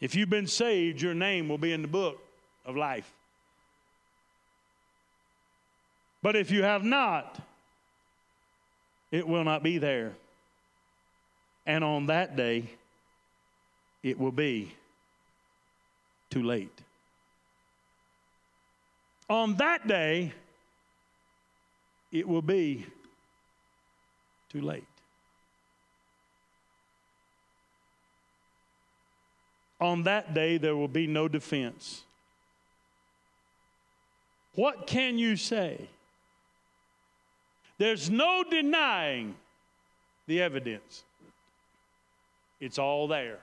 If 0.00 0.14
you've 0.14 0.28
been 0.28 0.46
saved, 0.46 1.00
your 1.00 1.14
name 1.14 1.48
will 1.48 1.56
be 1.56 1.72
in 1.72 1.80
the 1.80 1.88
book 1.88 2.20
of 2.66 2.76
life. 2.76 3.10
But 6.20 6.36
if 6.36 6.50
you 6.50 6.62
have 6.62 6.84
not, 6.84 7.40
it 9.10 9.26
will 9.26 9.44
not 9.44 9.62
be 9.62 9.78
there. 9.78 10.12
And 11.64 11.82
on 11.82 12.06
that 12.06 12.36
day, 12.36 12.68
it 14.02 14.18
will 14.18 14.32
be 14.32 14.74
too 16.28 16.42
late. 16.42 16.83
On 19.28 19.54
that 19.56 19.86
day, 19.88 20.32
it 22.12 22.28
will 22.28 22.42
be 22.42 22.86
too 24.50 24.60
late. 24.60 24.84
On 29.80 30.04
that 30.04 30.32
day, 30.34 30.56
there 30.56 30.76
will 30.76 30.88
be 30.88 31.06
no 31.06 31.26
defense. 31.28 32.02
What 34.54 34.86
can 34.86 35.18
you 35.18 35.36
say? 35.36 35.88
There's 37.78 38.08
no 38.08 38.44
denying 38.48 39.34
the 40.26 40.40
evidence. 40.40 41.02
It's 42.60 42.78
all 42.78 43.08
there. 43.08 43.40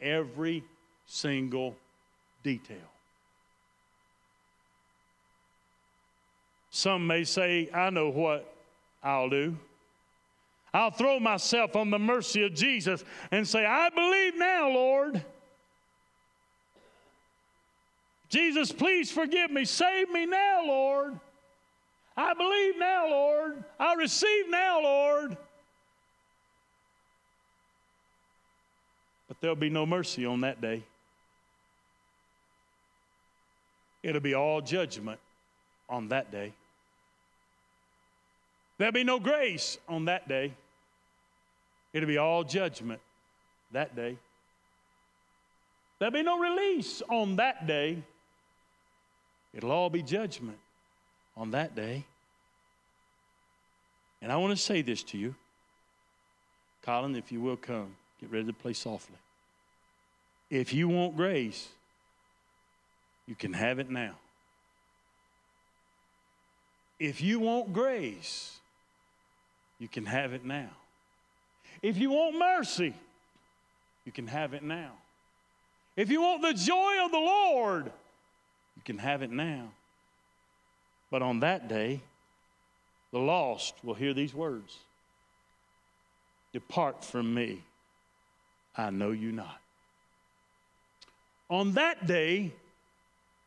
Every 0.00 0.64
single 1.06 1.76
detail. 2.42 2.93
Some 6.74 7.06
may 7.06 7.22
say, 7.22 7.70
I 7.72 7.90
know 7.90 8.08
what 8.08 8.52
I'll 9.00 9.28
do. 9.28 9.56
I'll 10.72 10.90
throw 10.90 11.20
myself 11.20 11.76
on 11.76 11.90
the 11.90 12.00
mercy 12.00 12.42
of 12.42 12.52
Jesus 12.52 13.04
and 13.30 13.46
say, 13.46 13.64
I 13.64 13.90
believe 13.90 14.36
now, 14.36 14.70
Lord. 14.70 15.24
Jesus, 18.28 18.72
please 18.72 19.08
forgive 19.08 19.52
me. 19.52 19.64
Save 19.64 20.10
me 20.10 20.26
now, 20.26 20.66
Lord. 20.66 21.20
I 22.16 22.34
believe 22.34 22.76
now, 22.76 23.08
Lord. 23.08 23.62
I 23.78 23.94
receive 23.94 24.50
now, 24.50 24.82
Lord. 24.82 25.36
But 29.28 29.40
there'll 29.40 29.54
be 29.54 29.70
no 29.70 29.86
mercy 29.86 30.26
on 30.26 30.40
that 30.40 30.60
day. 30.60 30.82
It'll 34.02 34.20
be 34.20 34.34
all 34.34 34.60
judgment 34.60 35.20
on 35.88 36.08
that 36.08 36.32
day. 36.32 36.52
There'll 38.78 38.92
be 38.92 39.04
no 39.04 39.20
grace 39.20 39.78
on 39.88 40.06
that 40.06 40.28
day. 40.28 40.52
It'll 41.92 42.08
be 42.08 42.18
all 42.18 42.42
judgment 42.42 43.00
that 43.72 43.94
day. 43.94 44.16
There'll 45.98 46.12
be 46.12 46.22
no 46.22 46.38
release 46.38 47.02
on 47.08 47.36
that 47.36 47.66
day. 47.66 48.02
It'll 49.54 49.70
all 49.70 49.90
be 49.90 50.02
judgment 50.02 50.58
on 51.36 51.52
that 51.52 51.76
day. 51.76 52.04
And 54.20 54.32
I 54.32 54.36
want 54.36 54.56
to 54.56 54.62
say 54.62 54.82
this 54.82 55.02
to 55.04 55.18
you. 55.18 55.34
Colin, 56.82 57.14
if 57.14 57.30
you 57.30 57.40
will 57.40 57.56
come, 57.56 57.94
get 58.20 58.30
ready 58.30 58.46
to 58.46 58.52
play 58.52 58.72
softly. 58.72 59.16
If 60.50 60.72
you 60.72 60.88
want 60.88 61.16
grace, 61.16 61.68
you 63.26 63.34
can 63.34 63.52
have 63.52 63.78
it 63.78 63.88
now. 63.88 64.14
If 66.98 67.20
you 67.20 67.40
want 67.40 67.72
grace, 67.72 68.58
you 69.84 69.88
can 69.88 70.06
have 70.06 70.32
it 70.32 70.46
now. 70.46 70.70
If 71.82 71.98
you 71.98 72.12
want 72.12 72.38
mercy, 72.38 72.94
you 74.06 74.12
can 74.12 74.26
have 74.26 74.54
it 74.54 74.62
now. 74.62 74.92
If 75.94 76.08
you 76.08 76.22
want 76.22 76.40
the 76.40 76.54
joy 76.54 77.04
of 77.04 77.10
the 77.10 77.18
Lord, 77.18 77.84
you 78.76 78.82
can 78.82 78.96
have 78.96 79.20
it 79.20 79.30
now. 79.30 79.68
But 81.10 81.20
on 81.20 81.40
that 81.40 81.68
day, 81.68 82.00
the 83.12 83.18
lost 83.18 83.74
will 83.84 83.92
hear 83.92 84.14
these 84.14 84.32
words 84.32 84.78
Depart 86.54 87.04
from 87.04 87.34
me, 87.34 87.60
I 88.74 88.88
know 88.88 89.10
you 89.10 89.32
not. 89.32 89.60
On 91.50 91.72
that 91.72 92.06
day, 92.06 92.52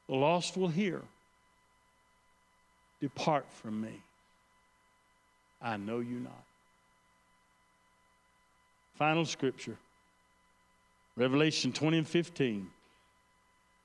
the 0.07 0.13
lost 0.13 0.55
will 0.55 0.67
hear 0.67 1.01
Depart 3.01 3.47
from 3.53 3.81
me, 3.81 4.03
I 5.61 5.77
know 5.77 5.99
you 5.99 6.19
not. 6.19 6.43
Final 8.95 9.25
scripture 9.25 9.77
Revelation 11.15 11.73
20 11.73 11.99
and 11.99 12.07
15. 12.07 12.67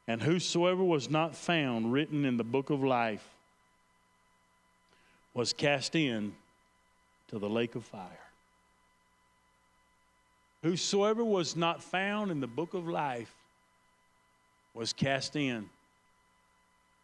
And 0.09 0.21
whosoever 0.21 0.85
was 0.85 1.09
not 1.09 1.35
found 1.35 1.93
written 1.93 2.25
in 2.25 2.37
the 2.37 2.45
book 2.45 2.71
of 2.71 2.83
life 2.83 3.27
was 5.33 5.53
cast 5.53 5.95
in 5.95 6.35
to 7.29 7.39
the 7.39 7.49
lake 7.49 7.75
of 7.75 7.85
fire. 7.85 8.09
Whosoever 10.63 11.25
was 11.25 11.57
not 11.57 11.83
found 11.83 12.31
in 12.31 12.41
the 12.41 12.47
book 12.47 12.75
of 12.75 12.87
life 12.87 13.35
was 14.75 14.93
cast 14.93 15.35
in 15.37 15.69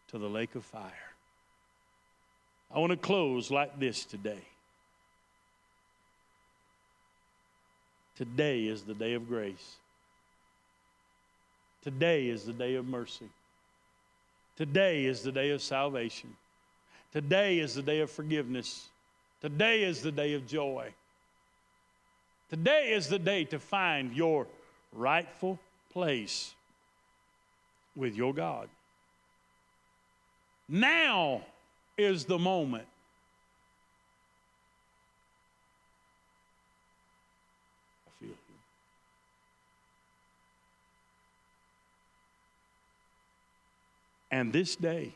to 0.09 0.17
the 0.17 0.29
lake 0.29 0.55
of 0.55 0.63
fire. 0.63 0.91
I 2.73 2.79
want 2.79 2.91
to 2.91 2.97
close 2.97 3.49
like 3.49 3.79
this 3.79 4.05
today. 4.05 4.43
Today 8.19 8.65
is 8.65 8.81
the 8.81 8.93
day 8.93 9.13
of 9.13 9.29
grace. 9.29 9.77
Today 11.85 12.27
is 12.27 12.43
the 12.43 12.51
day 12.51 12.75
of 12.75 12.85
mercy. 12.85 13.29
Today 14.57 15.05
is 15.05 15.23
the 15.23 15.31
day 15.31 15.51
of 15.51 15.61
salvation. 15.61 16.35
Today 17.13 17.59
is 17.59 17.75
the 17.75 17.81
day 17.81 18.01
of 18.01 18.11
forgiveness. 18.11 18.89
Today 19.41 19.83
is 19.83 20.01
the 20.01 20.11
day 20.11 20.33
of 20.33 20.45
joy. 20.45 20.89
Today 22.49 22.91
is 22.91 23.07
the 23.07 23.19
day 23.19 23.45
to 23.45 23.57
find 23.57 24.13
your 24.13 24.47
rightful 24.91 25.57
place 25.93 26.53
with 27.95 28.15
your 28.15 28.33
God. 28.33 28.67
Now 30.67 31.41
is 31.97 32.25
the 32.25 32.37
moment. 32.37 32.85
I 38.07 38.11
feel 38.19 38.29
you. 38.29 38.35
And 44.31 44.53
this 44.53 44.75
day, 44.75 45.13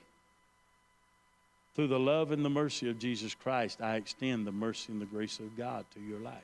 through 1.75 1.87
the 1.87 1.99
love 1.99 2.31
and 2.31 2.43
the 2.43 2.49
mercy 2.49 2.89
of 2.89 2.99
Jesus 2.99 3.35
Christ, 3.35 3.81
I 3.81 3.95
extend 3.95 4.45
the 4.45 4.51
mercy 4.51 4.91
and 4.91 5.01
the 5.01 5.05
grace 5.05 5.39
of 5.39 5.55
God 5.57 5.85
to 5.93 5.99
your 5.99 6.19
life. 6.19 6.43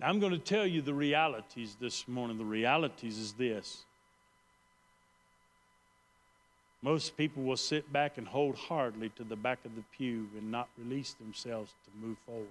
I'm 0.00 0.20
going 0.20 0.32
to 0.32 0.38
tell 0.38 0.66
you 0.66 0.80
the 0.80 0.94
realities 0.94 1.76
this 1.80 2.06
morning. 2.06 2.38
The 2.38 2.44
realities 2.44 3.18
is 3.18 3.32
this. 3.32 3.84
Most 6.82 7.16
people 7.16 7.42
will 7.42 7.56
sit 7.56 7.92
back 7.92 8.18
and 8.18 8.28
hold 8.28 8.54
hardly 8.54 9.08
to 9.10 9.24
the 9.24 9.34
back 9.34 9.58
of 9.64 9.74
the 9.74 9.82
pew 9.96 10.28
and 10.38 10.52
not 10.52 10.68
release 10.78 11.14
themselves 11.14 11.72
to 11.84 12.06
move 12.06 12.16
forward 12.24 12.46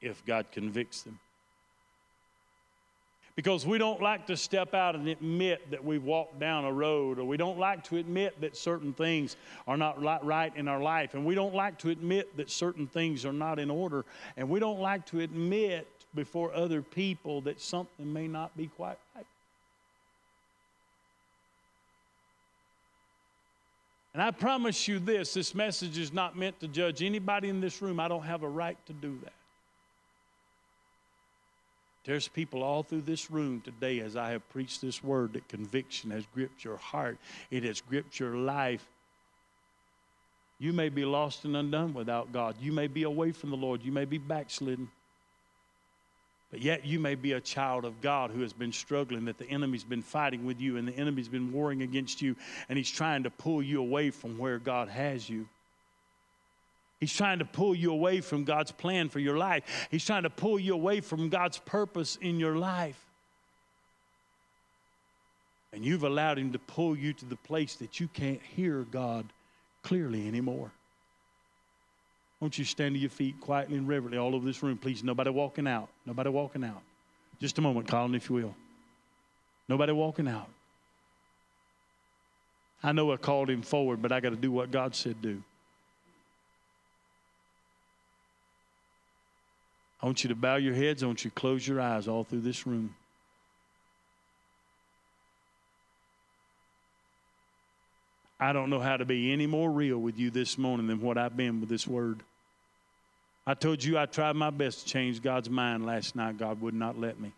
if 0.00 0.24
God 0.26 0.46
convicts 0.50 1.02
them. 1.02 1.20
Because 3.38 3.64
we 3.64 3.78
don't 3.78 4.02
like 4.02 4.26
to 4.26 4.36
step 4.36 4.74
out 4.74 4.96
and 4.96 5.06
admit 5.06 5.70
that 5.70 5.84
we've 5.84 6.02
walked 6.02 6.40
down 6.40 6.64
a 6.64 6.72
road, 6.72 7.20
or 7.20 7.24
we 7.24 7.36
don't 7.36 7.56
like 7.56 7.84
to 7.84 7.96
admit 7.98 8.40
that 8.40 8.56
certain 8.56 8.92
things 8.92 9.36
are 9.68 9.76
not 9.76 10.26
right 10.26 10.52
in 10.56 10.66
our 10.66 10.82
life, 10.82 11.14
and 11.14 11.24
we 11.24 11.36
don't 11.36 11.54
like 11.54 11.78
to 11.78 11.90
admit 11.90 12.36
that 12.36 12.50
certain 12.50 12.88
things 12.88 13.24
are 13.24 13.32
not 13.32 13.60
in 13.60 13.70
order, 13.70 14.04
and 14.36 14.48
we 14.48 14.58
don't 14.58 14.80
like 14.80 15.06
to 15.06 15.20
admit 15.20 15.86
before 16.16 16.52
other 16.52 16.82
people 16.82 17.40
that 17.42 17.60
something 17.60 18.12
may 18.12 18.26
not 18.26 18.56
be 18.56 18.66
quite 18.66 18.98
right. 19.14 19.26
And 24.14 24.20
I 24.20 24.32
promise 24.32 24.88
you 24.88 24.98
this 24.98 25.32
this 25.32 25.54
message 25.54 25.96
is 25.96 26.12
not 26.12 26.36
meant 26.36 26.58
to 26.58 26.66
judge 26.66 27.04
anybody 27.04 27.50
in 27.50 27.60
this 27.60 27.80
room. 27.80 28.00
I 28.00 28.08
don't 28.08 28.24
have 28.24 28.42
a 28.42 28.48
right 28.48 28.78
to 28.86 28.92
do 28.92 29.16
that. 29.22 29.37
There's 32.08 32.26
people 32.26 32.62
all 32.62 32.82
through 32.82 33.02
this 33.02 33.30
room 33.30 33.60
today 33.60 34.00
as 34.00 34.16
I 34.16 34.30
have 34.30 34.48
preached 34.48 34.80
this 34.80 35.04
word 35.04 35.34
that 35.34 35.46
conviction 35.46 36.10
has 36.10 36.24
gripped 36.34 36.64
your 36.64 36.78
heart, 36.78 37.18
it 37.50 37.64
has 37.64 37.82
gripped 37.82 38.18
your 38.18 38.34
life. 38.34 38.86
You 40.58 40.72
may 40.72 40.88
be 40.88 41.04
lost 41.04 41.44
and 41.44 41.54
undone 41.54 41.92
without 41.92 42.32
God. 42.32 42.56
You 42.62 42.72
may 42.72 42.86
be 42.86 43.02
away 43.02 43.32
from 43.32 43.50
the 43.50 43.58
Lord. 43.58 43.84
You 43.84 43.92
may 43.92 44.06
be 44.06 44.16
backslidden. 44.16 44.88
But 46.50 46.62
yet 46.62 46.86
you 46.86 46.98
may 46.98 47.14
be 47.14 47.32
a 47.32 47.42
child 47.42 47.84
of 47.84 48.00
God 48.00 48.30
who 48.30 48.40
has 48.40 48.54
been 48.54 48.72
struggling, 48.72 49.26
that 49.26 49.36
the 49.36 49.50
enemy's 49.50 49.84
been 49.84 50.00
fighting 50.00 50.46
with 50.46 50.62
you 50.62 50.78
and 50.78 50.88
the 50.88 50.96
enemy's 50.96 51.28
been 51.28 51.52
warring 51.52 51.82
against 51.82 52.22
you, 52.22 52.36
and 52.70 52.78
he's 52.78 52.90
trying 52.90 53.24
to 53.24 53.30
pull 53.30 53.62
you 53.62 53.80
away 53.80 54.08
from 54.10 54.38
where 54.38 54.58
God 54.58 54.88
has 54.88 55.28
you. 55.28 55.46
He's 57.00 57.12
trying 57.12 57.38
to 57.38 57.44
pull 57.44 57.74
you 57.74 57.92
away 57.92 58.20
from 58.20 58.44
God's 58.44 58.72
plan 58.72 59.08
for 59.08 59.20
your 59.20 59.38
life. 59.38 59.88
He's 59.90 60.04
trying 60.04 60.24
to 60.24 60.30
pull 60.30 60.58
you 60.58 60.74
away 60.74 61.00
from 61.00 61.28
God's 61.28 61.58
purpose 61.58 62.16
in 62.20 62.40
your 62.40 62.56
life. 62.56 62.98
And 65.72 65.84
you've 65.84 66.02
allowed 66.02 66.38
Him 66.38 66.52
to 66.52 66.58
pull 66.58 66.96
you 66.96 67.12
to 67.12 67.24
the 67.24 67.36
place 67.36 67.76
that 67.76 68.00
you 68.00 68.08
can't 68.08 68.40
hear 68.42 68.82
God 68.90 69.26
clearly 69.82 70.26
anymore. 70.26 70.72
Won't 72.40 72.58
you 72.58 72.64
stand 72.64 72.94
to 72.94 72.98
your 73.00 73.10
feet 73.10 73.40
quietly 73.40 73.76
and 73.76 73.86
reverently 73.86 74.18
all 74.18 74.34
over 74.34 74.46
this 74.46 74.62
room, 74.62 74.78
please? 74.78 75.04
Nobody 75.04 75.30
walking 75.30 75.66
out. 75.66 75.88
Nobody 76.06 76.30
walking 76.30 76.64
out. 76.64 76.82
Just 77.40 77.58
a 77.58 77.60
moment, 77.60 77.88
Colin, 77.88 78.14
if 78.14 78.28
you 78.28 78.36
will. 78.36 78.54
Nobody 79.68 79.92
walking 79.92 80.28
out. 80.28 80.48
I 82.82 82.92
know 82.92 83.12
I 83.12 83.16
called 83.16 83.50
him 83.50 83.62
forward, 83.62 84.00
but 84.00 84.12
I 84.12 84.20
got 84.20 84.30
to 84.30 84.36
do 84.36 84.52
what 84.52 84.70
God 84.70 84.94
said 84.94 85.20
do. 85.20 85.42
Want 90.08 90.24
you 90.24 90.28
to 90.28 90.34
bow 90.34 90.56
your 90.56 90.72
heads. 90.72 91.02
I 91.02 91.06
want 91.06 91.22
you 91.22 91.30
to 91.30 91.34
close 91.34 91.68
your 91.68 91.82
eyes 91.82 92.08
all 92.08 92.24
through 92.24 92.40
this 92.40 92.66
room. 92.66 92.94
I 98.40 98.54
don't 98.54 98.70
know 98.70 98.80
how 98.80 98.96
to 98.96 99.04
be 99.04 99.30
any 99.34 99.46
more 99.46 99.70
real 99.70 99.98
with 99.98 100.18
you 100.18 100.30
this 100.30 100.56
morning 100.56 100.86
than 100.86 101.02
what 101.02 101.18
I've 101.18 101.36
been 101.36 101.60
with 101.60 101.68
this 101.68 101.86
word. 101.86 102.22
I 103.46 103.52
told 103.52 103.84
you 103.84 103.98
I 103.98 104.06
tried 104.06 104.34
my 104.34 104.48
best 104.48 104.80
to 104.80 104.86
change 104.86 105.20
God's 105.20 105.50
mind 105.50 105.84
last 105.84 106.16
night. 106.16 106.38
God 106.38 106.62
would 106.62 106.74
not 106.74 106.98
let 106.98 107.20
me. 107.20 107.32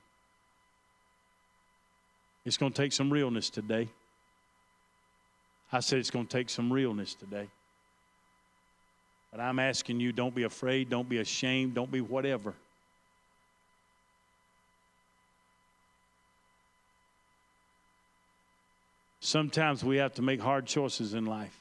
It's 2.44 2.56
going 2.56 2.70
to 2.70 2.80
take 2.80 2.92
some 2.92 3.12
realness 3.12 3.50
today. 3.50 3.88
I 5.72 5.80
said 5.80 5.98
it's 5.98 6.10
going 6.10 6.28
to 6.28 6.36
take 6.38 6.48
some 6.48 6.72
realness 6.72 7.14
today. 7.14 7.48
But 9.30 9.40
I'm 9.40 9.58
asking 9.58 10.00
you 10.00 10.12
don't 10.12 10.34
be 10.34 10.42
afraid, 10.42 10.90
don't 10.90 11.08
be 11.08 11.18
ashamed, 11.18 11.74
don't 11.74 11.90
be 11.90 12.00
whatever. 12.00 12.54
Sometimes 19.20 19.84
we 19.84 19.98
have 19.98 20.14
to 20.14 20.22
make 20.22 20.40
hard 20.40 20.66
choices 20.66 21.14
in 21.14 21.26
life. 21.26 21.60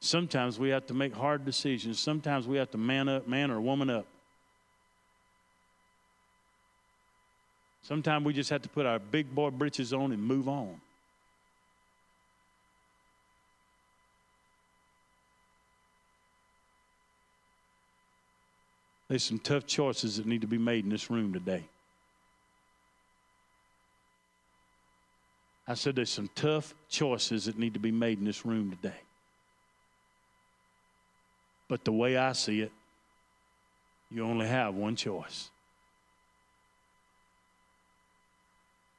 Sometimes 0.00 0.58
we 0.58 0.68
have 0.68 0.86
to 0.86 0.94
make 0.94 1.12
hard 1.12 1.44
decisions. 1.44 1.98
Sometimes 1.98 2.46
we 2.46 2.58
have 2.58 2.70
to 2.70 2.78
man 2.78 3.08
up, 3.08 3.26
man 3.26 3.50
or 3.50 3.60
woman 3.60 3.90
up. 3.90 4.06
Sometimes 7.82 8.24
we 8.24 8.32
just 8.32 8.50
have 8.50 8.62
to 8.62 8.68
put 8.68 8.86
our 8.86 8.98
big 8.98 9.34
boy 9.34 9.50
britches 9.50 9.92
on 9.92 10.12
and 10.12 10.22
move 10.22 10.48
on. 10.48 10.80
There's 19.08 19.24
some 19.24 19.38
tough 19.38 19.66
choices 19.66 20.16
that 20.16 20.26
need 20.26 20.42
to 20.42 20.46
be 20.46 20.58
made 20.58 20.84
in 20.84 20.90
this 20.90 21.10
room 21.10 21.32
today. 21.32 21.64
I 25.66 25.74
said 25.74 25.96
there's 25.96 26.10
some 26.10 26.30
tough 26.34 26.74
choices 26.88 27.44
that 27.44 27.58
need 27.58 27.74
to 27.74 27.80
be 27.80 27.92
made 27.92 28.18
in 28.18 28.24
this 28.24 28.46
room 28.46 28.70
today. 28.70 28.96
But 31.68 31.84
the 31.84 31.92
way 31.92 32.16
I 32.16 32.32
see 32.32 32.60
it, 32.60 32.72
you 34.10 34.24
only 34.24 34.46
have 34.46 34.74
one 34.74 34.96
choice. 34.96 35.50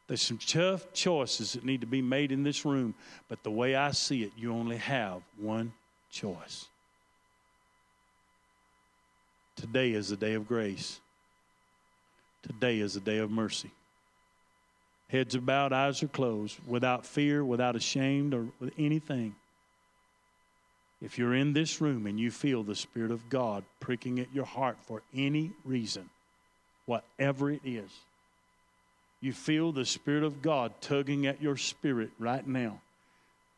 There's 0.07 0.22
some 0.22 0.39
tough 0.39 0.91
choices 0.93 1.53
that 1.53 1.64
need 1.64 1.82
to 1.82 1.88
be 1.88 2.01
made 2.01 2.32
in 2.32 2.43
this 2.43 2.66
room, 2.66 2.95
but 3.28 3.43
the 3.43 3.51
way 3.51 3.76
I 3.76 3.91
see 3.91 4.24
it, 4.24 4.32
you 4.36 4.53
only 4.53 4.78
have 4.78 5.22
one 5.38 5.72
choice. 6.12 6.66
Today 9.60 9.91
is 9.91 10.10
a 10.10 10.16
day 10.16 10.36
of 10.36 10.47
grace. 10.47 11.01
Today 12.43 12.80
is 12.80 12.95
a 12.95 13.01
day 13.01 13.18
of 13.18 13.30
mercy. 13.30 13.72
Heads 15.10 15.36
are 15.36 15.41
bowed, 15.41 15.74
eyes 15.74 16.01
are 16.01 16.07
closed, 16.07 16.57
without 16.66 17.05
fear, 17.05 17.43
without 17.43 17.76
ashamed, 17.76 18.34
or 18.34 18.45
with 18.62 18.72
anything. 18.78 19.36
If 21.01 21.18
you're 21.18 21.36
in 21.36 21.51
this 21.51 21.82
room 21.82 22.07
and 22.07 22.18
you 22.18 22.32
feel 22.32 22.64
the 22.64 22.74
Spirit 22.74 23.12
of 23.12 23.30
God 23.30 23.66
pricking 23.82 24.22
at 24.22 24.34
your 24.34 24.45
heart 24.45 24.78
for 24.80 25.01
any 25.14 25.51
reason, 25.66 26.10
whatever 26.86 27.51
it 27.51 27.62
is, 27.66 27.91
you 29.20 29.34
feel 29.34 29.74
the 29.74 29.86
Spirit 29.86 30.24
of 30.24 30.41
God 30.41 30.72
tugging 30.80 31.28
at 31.28 31.41
your 31.41 31.57
spirit 31.57 32.12
right 32.18 32.47
now, 32.47 32.80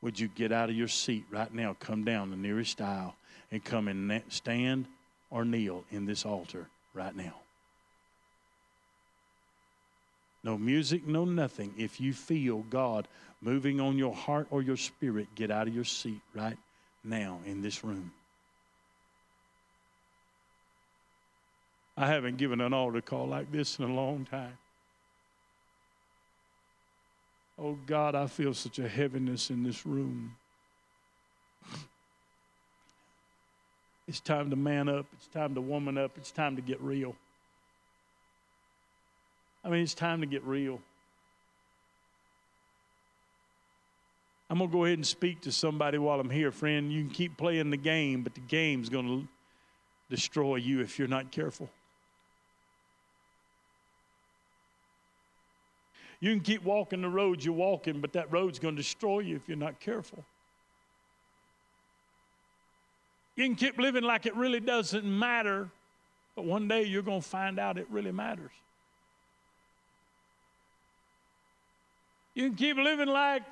would 0.01 0.19
you 0.19 0.27
get 0.29 0.51
out 0.51 0.71
of 0.71 0.75
your 0.75 0.87
seat 0.87 1.25
right 1.29 1.53
now, 1.53 1.75
come 1.79 2.03
down 2.03 2.31
the 2.31 2.37
nearest 2.37 2.81
aisle, 2.81 3.13
and 3.51 3.63
come 3.63 3.87
and 3.87 4.23
stand 4.29 4.87
or 5.32 5.45
kneel 5.45 5.86
in 5.89 6.05
this 6.05 6.25
altar 6.25 6.67
right 6.93 7.15
now. 7.15 7.34
No 10.43 10.57
music, 10.57 11.07
no 11.07 11.23
nothing. 11.23 11.73
If 11.77 12.01
you 12.01 12.13
feel 12.13 12.59
God 12.69 13.07
moving 13.41 13.79
on 13.79 13.97
your 13.97 14.13
heart 14.13 14.47
or 14.49 14.61
your 14.61 14.77
spirit, 14.77 15.27
get 15.36 15.51
out 15.51 15.67
of 15.67 15.73
your 15.73 15.84
seat 15.84 16.21
right 16.36 16.57
now 17.03 17.39
in 17.45 17.61
this 17.61 17.84
room. 17.84 18.11
I 21.95 22.07
haven't 22.07 22.38
given 22.38 22.61
an 22.61 22.73
altar 22.73 23.01
call 23.01 23.27
like 23.27 23.51
this 23.51 23.77
in 23.77 23.86
a 23.86 23.93
long 23.93 24.25
time. 24.25 24.57
Oh 27.59 27.77
God, 27.86 28.15
I 28.15 28.25
feel 28.25 28.55
such 28.55 28.79
a 28.79 28.88
heaviness 28.88 29.51
in 29.51 29.61
this 29.61 29.86
room. 29.86 30.36
It's 34.12 34.20
time 34.20 34.49
to 34.49 34.57
man 34.57 34.89
up. 34.89 35.05
It's 35.14 35.28
time 35.28 35.55
to 35.55 35.62
woman 35.62 35.97
up. 35.97 36.18
It's 36.18 36.32
time 36.32 36.57
to 36.57 36.62
get 36.62 36.82
real. 36.82 37.16
I 39.64 39.70
mean, 39.70 39.82
it's 39.84 39.93
time 39.93 40.20
to 40.20 40.28
get 40.28 40.43
real. 40.43 40.82
I'm 44.49 44.57
going 44.57 44.70
to 44.70 44.74
go 44.76 44.84
ahead 44.84 44.97
and 44.97 45.07
speak 45.07 45.39
to 45.43 45.51
somebody 45.53 45.97
while 45.97 46.20
I'm 46.20 46.30
here, 46.30 46.51
friend. 46.51 46.91
You 46.91 47.05
can 47.05 47.09
keep 47.09 47.38
playing 47.38 47.70
the 47.70 47.78
game, 47.78 48.22
but 48.22 48.36
the 48.36 48.41
game's 48.41 48.89
going 48.89 49.07
to 49.07 49.28
destroy 50.09 50.57
you 50.57 50.82
if 50.82 50.99
you're 50.99 51.07
not 51.07 51.32
careful. 51.32 51.70
You 56.20 56.32
can 56.32 56.41
keep 56.41 56.66
walking 56.66 57.01
the 57.01 57.07
road 57.07 57.45
you're 57.45 57.53
walking, 57.53 58.01
but 58.01 58.12
that 58.12 58.30
road's 58.30 58.59
going 58.59 58.76
to 58.76 58.82
destroy 58.82 59.20
you 59.20 59.38
if 59.38 59.47
you're 59.47 59.55
not 59.55 59.80
careful. 59.80 60.26
You 63.36 63.45
can 63.45 63.55
keep 63.55 63.77
living 63.77 64.03
like 64.03 64.25
it 64.25 64.36
really 64.36 64.59
doesn't 64.59 65.05
matter, 65.05 65.69
but 66.36 66.45
one 66.45 66.67
day 66.67 66.84
you're 66.84 67.01
going 67.01 67.21
to 67.21 67.27
find 67.27 67.59
out 67.59 67.77
it 67.77 67.88
really 67.89 68.11
matters. 68.11 68.51
You 72.34 72.47
can 72.47 72.55
keep 72.55 72.77
living 72.77 73.07
like 73.07 73.43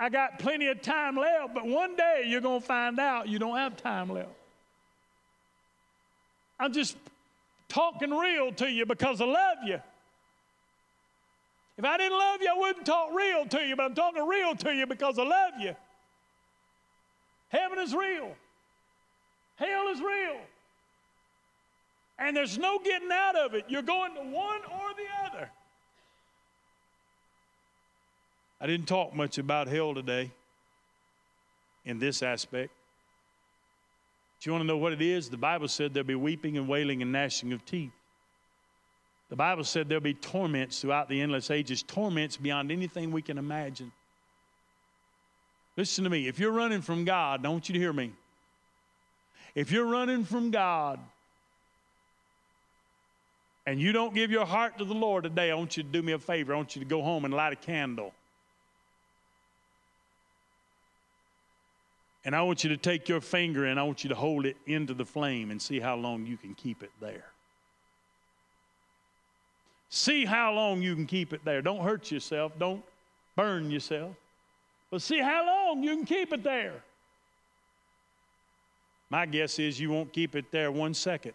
I 0.00 0.08
got 0.08 0.38
plenty 0.38 0.68
of 0.68 0.80
time 0.80 1.16
left, 1.16 1.54
but 1.54 1.66
one 1.66 1.96
day 1.96 2.24
you're 2.26 2.40
going 2.40 2.60
to 2.60 2.66
find 2.66 3.00
out 3.00 3.28
you 3.28 3.38
don't 3.38 3.56
have 3.56 3.76
time 3.76 4.10
left. 4.10 4.28
I'm 6.60 6.72
just 6.72 6.96
talking 7.68 8.10
real 8.10 8.52
to 8.52 8.70
you 8.70 8.86
because 8.86 9.20
I 9.20 9.24
love 9.24 9.58
you. 9.64 9.80
If 11.76 11.84
I 11.84 11.96
didn't 11.96 12.18
love 12.18 12.40
you, 12.40 12.50
I 12.50 12.58
wouldn't 12.58 12.86
talk 12.86 13.12
real 13.14 13.46
to 13.46 13.60
you, 13.60 13.76
but 13.76 13.84
I'm 13.84 13.94
talking 13.94 14.26
real 14.26 14.54
to 14.56 14.74
you 14.74 14.86
because 14.86 15.18
I 15.18 15.24
love 15.24 15.52
you. 15.60 15.76
Heaven 17.50 17.78
is 17.78 17.94
real. 17.94 18.34
Hell 19.58 19.88
is 19.88 20.00
real. 20.00 20.36
And 22.18 22.36
there's 22.36 22.58
no 22.58 22.78
getting 22.78 23.10
out 23.12 23.36
of 23.36 23.54
it. 23.54 23.64
You're 23.68 23.82
going 23.82 24.14
to 24.14 24.20
one 24.20 24.60
or 24.64 24.94
the 24.96 25.26
other. 25.26 25.50
I 28.60 28.66
didn't 28.66 28.86
talk 28.86 29.14
much 29.14 29.38
about 29.38 29.68
hell 29.68 29.94
today 29.94 30.30
in 31.84 31.98
this 31.98 32.22
aspect. 32.22 32.72
Do 34.40 34.48
you 34.48 34.52
want 34.52 34.62
to 34.62 34.66
know 34.66 34.76
what 34.76 34.92
it 34.92 35.02
is? 35.02 35.28
The 35.28 35.36
Bible 35.36 35.68
said 35.68 35.94
there'll 35.94 36.06
be 36.06 36.14
weeping 36.14 36.56
and 36.56 36.68
wailing 36.68 37.02
and 37.02 37.10
gnashing 37.10 37.52
of 37.52 37.64
teeth. 37.64 37.92
The 39.30 39.36
Bible 39.36 39.64
said 39.64 39.88
there'll 39.88 40.02
be 40.02 40.14
torments 40.14 40.80
throughout 40.80 41.08
the 41.08 41.20
endless 41.20 41.50
ages, 41.50 41.82
torments 41.82 42.36
beyond 42.36 42.70
anything 42.72 43.10
we 43.10 43.22
can 43.22 43.38
imagine. 43.38 43.92
Listen 45.76 46.04
to 46.04 46.10
me. 46.10 46.26
If 46.26 46.38
you're 46.38 46.52
running 46.52 46.80
from 46.80 47.04
God, 47.04 47.44
I 47.44 47.48
want 47.48 47.68
you 47.68 47.74
to 47.74 47.78
hear 47.78 47.92
me. 47.92 48.12
If 49.58 49.72
you're 49.72 49.86
running 49.86 50.24
from 50.24 50.52
God 50.52 51.00
and 53.66 53.80
you 53.80 53.90
don't 53.90 54.14
give 54.14 54.30
your 54.30 54.46
heart 54.46 54.78
to 54.78 54.84
the 54.84 54.94
Lord 54.94 55.24
today, 55.24 55.50
I 55.50 55.56
want 55.56 55.76
you 55.76 55.82
to 55.82 55.88
do 55.88 56.00
me 56.00 56.12
a 56.12 56.18
favor. 56.20 56.54
I 56.54 56.56
want 56.56 56.76
you 56.76 56.80
to 56.80 56.86
go 56.86 57.02
home 57.02 57.24
and 57.24 57.34
light 57.34 57.52
a 57.52 57.56
candle. 57.56 58.14
And 62.24 62.36
I 62.36 62.42
want 62.42 62.62
you 62.62 62.70
to 62.70 62.76
take 62.76 63.08
your 63.08 63.20
finger 63.20 63.64
and 63.64 63.80
I 63.80 63.82
want 63.82 64.04
you 64.04 64.10
to 64.10 64.14
hold 64.14 64.46
it 64.46 64.56
into 64.66 64.94
the 64.94 65.04
flame 65.04 65.50
and 65.50 65.60
see 65.60 65.80
how 65.80 65.96
long 65.96 66.24
you 66.24 66.36
can 66.36 66.54
keep 66.54 66.84
it 66.84 66.92
there. 67.00 67.24
See 69.90 70.24
how 70.24 70.52
long 70.52 70.82
you 70.82 70.94
can 70.94 71.06
keep 71.06 71.32
it 71.32 71.44
there. 71.44 71.62
Don't 71.62 71.80
hurt 71.80 72.12
yourself, 72.12 72.52
don't 72.60 72.84
burn 73.34 73.72
yourself, 73.72 74.14
but 74.92 75.02
see 75.02 75.18
how 75.18 75.44
long 75.44 75.82
you 75.82 75.96
can 75.96 76.04
keep 76.04 76.32
it 76.32 76.44
there. 76.44 76.84
My 79.10 79.26
guess 79.26 79.58
is 79.58 79.80
you 79.80 79.90
won't 79.90 80.12
keep 80.12 80.36
it 80.36 80.50
there 80.50 80.70
one 80.70 80.94
second. 80.94 81.32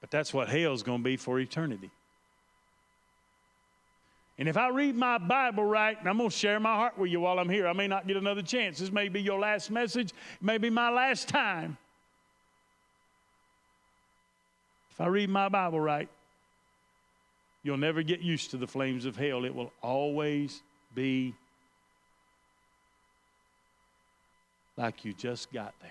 But 0.00 0.10
that's 0.10 0.34
what 0.34 0.48
hell's 0.48 0.82
going 0.82 0.98
to 0.98 1.04
be 1.04 1.16
for 1.16 1.38
eternity. 1.38 1.90
And 4.38 4.48
if 4.48 4.56
I 4.56 4.70
read 4.70 4.96
my 4.96 5.18
Bible 5.18 5.64
right, 5.64 5.96
and 5.96 6.08
I'm 6.08 6.18
going 6.18 6.30
to 6.30 6.36
share 6.36 6.58
my 6.58 6.74
heart 6.74 6.98
with 6.98 7.10
you 7.10 7.20
while 7.20 7.38
I'm 7.38 7.48
here, 7.48 7.68
I 7.68 7.72
may 7.72 7.86
not 7.86 8.08
get 8.08 8.16
another 8.16 8.42
chance. 8.42 8.80
This 8.80 8.90
may 8.90 9.08
be 9.08 9.20
your 9.20 9.38
last 9.38 9.70
message, 9.70 10.10
it 10.10 10.42
may 10.42 10.58
be 10.58 10.70
my 10.70 10.90
last 10.90 11.28
time. 11.28 11.76
If 14.90 15.00
I 15.00 15.06
read 15.06 15.30
my 15.30 15.48
Bible 15.48 15.80
right, 15.80 16.08
you'll 17.62 17.76
never 17.76 18.02
get 18.02 18.20
used 18.20 18.50
to 18.50 18.56
the 18.56 18.66
flames 18.66 19.04
of 19.04 19.16
hell. 19.16 19.44
It 19.44 19.54
will 19.54 19.72
always 19.80 20.62
be 20.94 21.34
like 24.76 25.04
you 25.04 25.12
just 25.12 25.52
got 25.52 25.74
there. 25.80 25.90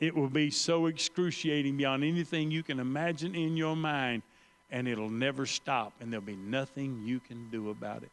It 0.00 0.16
will 0.16 0.28
be 0.28 0.50
so 0.50 0.86
excruciating 0.86 1.76
beyond 1.76 2.02
anything 2.02 2.50
you 2.50 2.64
can 2.64 2.80
imagine 2.80 3.36
in 3.36 3.56
your 3.56 3.76
mind, 3.76 4.22
and 4.70 4.88
it'll 4.88 5.08
never 5.08 5.46
stop, 5.46 5.92
and 6.00 6.12
there'll 6.12 6.26
be 6.26 6.34
nothing 6.34 7.02
you 7.04 7.20
can 7.20 7.48
do 7.50 7.70
about 7.70 8.02
it. 8.02 8.10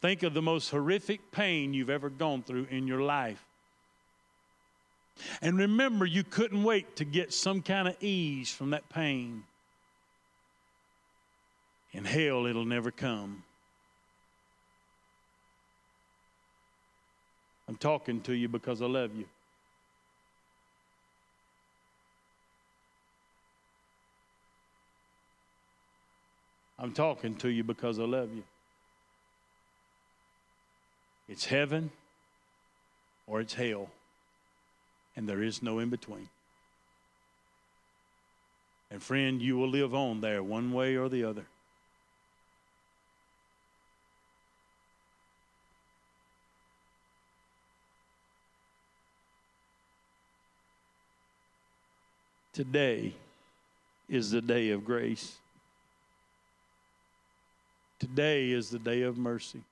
Think 0.00 0.22
of 0.22 0.34
the 0.34 0.42
most 0.42 0.70
horrific 0.70 1.32
pain 1.32 1.74
you've 1.74 1.90
ever 1.90 2.08
gone 2.08 2.42
through 2.42 2.66
in 2.70 2.86
your 2.86 3.02
life. 3.02 3.44
And 5.40 5.58
remember, 5.58 6.06
you 6.06 6.24
couldn't 6.24 6.62
wait 6.62 6.96
to 6.96 7.04
get 7.04 7.32
some 7.32 7.62
kind 7.62 7.88
of 7.88 7.96
ease 8.00 8.52
from 8.52 8.70
that 8.70 8.88
pain. 8.88 9.44
In 11.92 12.04
hell, 12.04 12.46
it'll 12.46 12.64
never 12.64 12.90
come. 12.90 13.42
I'm 17.68 17.76
talking 17.76 18.20
to 18.22 18.32
you 18.32 18.48
because 18.48 18.82
I 18.82 18.86
love 18.86 19.14
you. 19.14 19.26
I'm 26.78 26.92
talking 26.92 27.36
to 27.36 27.48
you 27.48 27.62
because 27.62 28.00
I 28.00 28.04
love 28.04 28.34
you. 28.34 28.42
It's 31.28 31.44
heaven 31.44 31.90
or 33.26 33.40
it's 33.40 33.54
hell, 33.54 33.88
and 35.14 35.28
there 35.28 35.42
is 35.42 35.62
no 35.62 35.78
in 35.78 35.90
between. 35.90 36.28
And 38.90 39.00
friend, 39.00 39.40
you 39.40 39.56
will 39.56 39.68
live 39.68 39.94
on 39.94 40.20
there 40.20 40.42
one 40.42 40.72
way 40.72 40.96
or 40.96 41.08
the 41.08 41.24
other. 41.24 41.46
Today 52.52 53.14
is 54.08 54.30
the 54.30 54.42
day 54.42 54.70
of 54.70 54.84
grace. 54.84 55.36
Today 57.98 58.50
is 58.50 58.68
the 58.68 58.78
day 58.78 59.02
of 59.02 59.16
mercy. 59.16 59.62